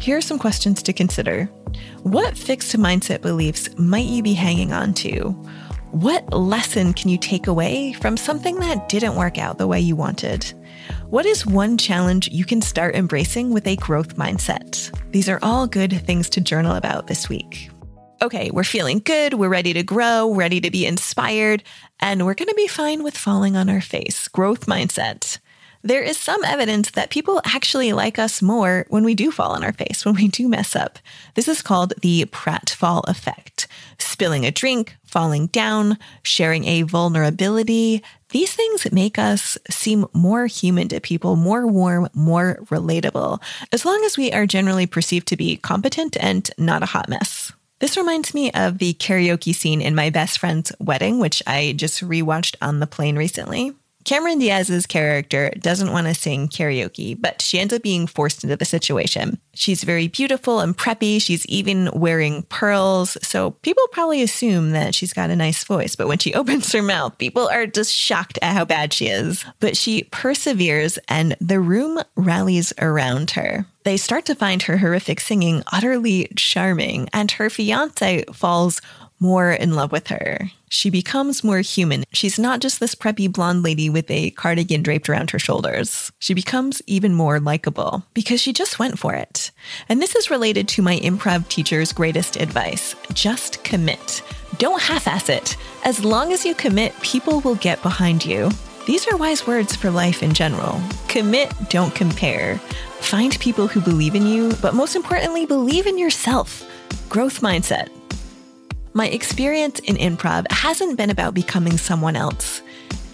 Here 0.00 0.16
are 0.16 0.22
some 0.22 0.38
questions 0.40 0.82
to 0.82 0.92
consider. 0.92 1.48
What 2.02 2.36
fixed 2.36 2.76
mindset 2.76 3.20
beliefs 3.20 3.68
might 3.78 4.06
you 4.06 4.22
be 4.22 4.34
hanging 4.34 4.72
on 4.72 4.94
to? 4.94 5.30
What 5.90 6.32
lesson 6.32 6.92
can 6.92 7.10
you 7.10 7.18
take 7.18 7.46
away 7.46 7.92
from 7.94 8.16
something 8.16 8.60
that 8.60 8.88
didn't 8.88 9.16
work 9.16 9.38
out 9.38 9.58
the 9.58 9.66
way 9.66 9.80
you 9.80 9.96
wanted? 9.96 10.44
What 11.08 11.26
is 11.26 11.44
one 11.44 11.76
challenge 11.76 12.28
you 12.28 12.44
can 12.44 12.62
start 12.62 12.94
embracing 12.94 13.50
with 13.52 13.66
a 13.66 13.76
growth 13.76 14.16
mindset? 14.16 14.94
These 15.10 15.28
are 15.28 15.40
all 15.42 15.66
good 15.66 16.06
things 16.06 16.30
to 16.30 16.40
journal 16.40 16.76
about 16.76 17.08
this 17.08 17.28
week. 17.28 17.70
Okay, 18.22 18.50
we're 18.52 18.64
feeling 18.64 19.00
good, 19.00 19.34
we're 19.34 19.48
ready 19.48 19.72
to 19.72 19.82
grow, 19.82 20.34
ready 20.34 20.60
to 20.60 20.70
be 20.70 20.86
inspired, 20.86 21.62
and 21.98 22.24
we're 22.24 22.34
going 22.34 22.48
to 22.48 22.54
be 22.54 22.68
fine 22.68 23.02
with 23.02 23.16
falling 23.16 23.56
on 23.56 23.68
our 23.68 23.80
face. 23.80 24.28
Growth 24.28 24.66
mindset. 24.66 25.38
There 25.82 26.02
is 26.02 26.18
some 26.18 26.44
evidence 26.44 26.90
that 26.90 27.08
people 27.08 27.40
actually 27.44 27.94
like 27.94 28.18
us 28.18 28.42
more 28.42 28.84
when 28.90 29.02
we 29.02 29.14
do 29.14 29.30
fall 29.30 29.52
on 29.52 29.64
our 29.64 29.72
face, 29.72 30.04
when 30.04 30.14
we 30.14 30.28
do 30.28 30.46
mess 30.46 30.76
up. 30.76 30.98
This 31.34 31.48
is 31.48 31.62
called 31.62 31.94
the 32.02 32.26
pratfall 32.26 33.08
effect. 33.08 33.66
Spilling 33.98 34.44
a 34.44 34.50
drink, 34.50 34.96
falling 35.04 35.46
down, 35.46 35.96
sharing 36.22 36.66
a 36.66 36.82
vulnerability, 36.82 38.02
these 38.28 38.52
things 38.52 38.92
make 38.92 39.18
us 39.18 39.56
seem 39.70 40.06
more 40.12 40.46
human 40.46 40.88
to 40.88 41.00
people, 41.00 41.34
more 41.34 41.66
warm, 41.66 42.08
more 42.12 42.58
relatable, 42.66 43.42
as 43.72 43.84
long 43.84 44.04
as 44.04 44.18
we 44.18 44.30
are 44.32 44.46
generally 44.46 44.86
perceived 44.86 45.28
to 45.28 45.36
be 45.36 45.56
competent 45.56 46.16
and 46.20 46.50
not 46.58 46.82
a 46.82 46.86
hot 46.86 47.08
mess. 47.08 47.52
This 47.80 47.96
reminds 47.96 48.34
me 48.34 48.52
of 48.52 48.76
the 48.76 48.92
karaoke 48.94 49.54
scene 49.54 49.80
in 49.80 49.94
my 49.94 50.10
best 50.10 50.38
friend's 50.38 50.70
wedding, 50.78 51.18
which 51.18 51.42
I 51.46 51.72
just 51.74 52.02
rewatched 52.02 52.56
on 52.60 52.78
the 52.78 52.86
plane 52.86 53.16
recently. 53.16 53.72
Cameron 54.04 54.38
Diaz's 54.38 54.86
character 54.86 55.50
doesn't 55.58 55.92
want 55.92 56.06
to 56.06 56.14
sing 56.14 56.48
karaoke, 56.48 57.20
but 57.20 57.42
she 57.42 57.58
ends 57.58 57.72
up 57.74 57.82
being 57.82 58.06
forced 58.06 58.42
into 58.42 58.56
the 58.56 58.64
situation. 58.64 59.38
She's 59.54 59.84
very 59.84 60.08
beautiful 60.08 60.60
and 60.60 60.76
preppy. 60.76 61.20
She's 61.20 61.44
even 61.46 61.90
wearing 61.92 62.42
pearls. 62.44 63.18
So 63.22 63.50
people 63.50 63.84
probably 63.92 64.22
assume 64.22 64.70
that 64.70 64.94
she's 64.94 65.12
got 65.12 65.30
a 65.30 65.36
nice 65.36 65.64
voice. 65.64 65.96
But 65.96 66.08
when 66.08 66.18
she 66.18 66.34
opens 66.40 66.72
her 66.72 66.82
mouth, 66.82 67.18
people 67.18 67.48
are 67.48 67.66
just 67.66 67.92
shocked 67.92 68.38
at 68.42 68.54
how 68.54 68.64
bad 68.64 68.92
she 68.92 69.08
is. 69.08 69.44
But 69.60 69.76
she 69.76 70.04
perseveres 70.04 70.98
and 71.08 71.36
the 71.40 71.60
room 71.60 72.00
rallies 72.16 72.72
around 72.78 73.32
her. 73.32 73.66
They 73.84 73.96
start 73.96 74.26
to 74.26 74.34
find 74.34 74.62
her 74.62 74.76
horrific 74.76 75.20
singing 75.20 75.62
utterly 75.72 76.30
charming, 76.36 77.08
and 77.14 77.30
her 77.32 77.48
fiance 77.48 78.24
falls 78.32 78.82
more 79.20 79.52
in 79.52 79.74
love 79.74 79.92
with 79.92 80.08
her. 80.08 80.50
She 80.68 80.88
becomes 80.88 81.44
more 81.44 81.58
human. 81.60 82.04
She's 82.12 82.38
not 82.38 82.60
just 82.60 82.80
this 82.80 82.94
preppy 82.94 83.30
blonde 83.30 83.62
lady 83.62 83.90
with 83.90 84.10
a 84.10 84.30
cardigan 84.30 84.82
draped 84.82 85.08
around 85.08 85.30
her 85.30 85.38
shoulders. 85.38 86.10
She 86.18 86.32
becomes 86.32 86.80
even 86.86 87.14
more 87.14 87.38
likable 87.38 88.04
because 88.14 88.40
she 88.40 88.52
just 88.52 88.78
went 88.78 88.98
for 88.98 89.14
it. 89.14 89.50
And 89.88 90.00
this 90.00 90.14
is 90.14 90.30
related 90.30 90.68
to 90.68 90.82
my 90.82 90.98
improv 91.00 91.48
teacher's 91.48 91.92
greatest 91.92 92.36
advice 92.36 92.94
just 93.12 93.62
commit. 93.64 94.22
Don't 94.58 94.82
half 94.82 95.06
ass 95.06 95.28
it. 95.28 95.56
As 95.84 96.04
long 96.04 96.32
as 96.32 96.44
you 96.44 96.54
commit, 96.54 96.98
people 97.02 97.40
will 97.40 97.56
get 97.56 97.82
behind 97.82 98.24
you. 98.24 98.50
These 98.86 99.06
are 99.08 99.16
wise 99.16 99.46
words 99.46 99.76
for 99.76 99.90
life 99.90 100.22
in 100.22 100.32
general. 100.32 100.80
Commit, 101.08 101.52
don't 101.68 101.94
compare. 101.94 102.58
Find 103.00 103.38
people 103.38 103.66
who 103.66 103.80
believe 103.80 104.14
in 104.14 104.26
you, 104.26 104.52
but 104.62 104.74
most 104.74 104.96
importantly, 104.96 105.46
believe 105.46 105.86
in 105.86 105.98
yourself. 105.98 106.64
Growth 107.08 107.40
mindset. 107.40 107.88
My 108.92 109.06
experience 109.06 109.78
in 109.78 109.96
improv 109.96 110.50
hasn't 110.50 110.96
been 110.96 111.10
about 111.10 111.32
becoming 111.32 111.78
someone 111.78 112.16
else. 112.16 112.60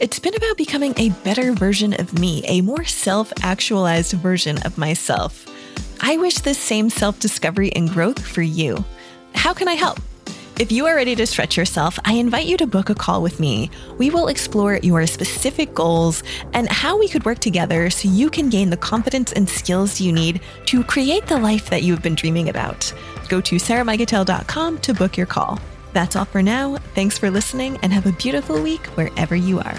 It's 0.01 0.19
been 0.19 0.35
about 0.35 0.57
becoming 0.57 0.95
a 0.97 1.11
better 1.23 1.53
version 1.53 1.93
of 2.01 2.19
me, 2.19 2.43
a 2.47 2.62
more 2.62 2.85
self 2.85 3.31
actualized 3.43 4.12
version 4.12 4.59
of 4.65 4.79
myself. 4.79 5.47
I 6.01 6.17
wish 6.17 6.37
this 6.39 6.59
same 6.59 6.89
self 6.89 7.21
discovery 7.21 7.71
and 7.75 7.91
growth 7.91 8.27
for 8.27 8.41
you. 8.43 8.85
How 9.35 9.53
can 9.53 9.69
I 9.69 9.75
help? 9.75 10.01
If 10.59 10.73
you 10.73 10.87
are 10.87 10.97
ready 10.97 11.14
to 11.16 11.27
stretch 11.27 11.59
yourself, 11.59 11.99
I 12.07 12.14
invite 12.14 12.47
you 12.47 12.57
to 12.57 12.66
book 12.66 12.88
a 12.88 12.95
call 12.95 13.21
with 13.21 13.38
me. 13.38 13.71
We 13.99 14.09
will 14.09 14.29
explore 14.29 14.81
your 14.83 15.07
specific 15.07 15.75
goals 15.75 16.23
and 16.55 16.66
how 16.71 16.99
we 16.99 17.09
could 17.09 17.27
work 17.27 17.40
together 17.40 17.90
so 17.90 18.09
you 18.09 18.31
can 18.31 18.49
gain 18.49 18.71
the 18.71 18.79
confidence 18.79 19.35
and 19.35 19.47
skills 19.47 20.01
you 20.01 20.12
need 20.12 20.40
to 20.64 20.83
create 20.83 21.27
the 21.27 21.38
life 21.38 21.69
that 21.69 21.83
you've 21.83 22.01
been 22.01 22.14
dreaming 22.14 22.49
about. 22.49 22.90
Go 23.29 23.42
to 23.42 23.57
sarahmikutel.com 23.57 24.79
to 24.79 24.95
book 24.95 25.19
your 25.19 25.27
call. 25.27 25.61
That's 25.92 26.16
all 26.16 26.25
for 26.25 26.40
now. 26.40 26.79
Thanks 26.95 27.19
for 27.19 27.31
listening 27.31 27.77
and 27.83 27.92
have 27.92 28.07
a 28.07 28.12
beautiful 28.12 28.62
week 28.62 28.87
wherever 28.97 29.37
you 29.37 29.59
are. 29.59 29.79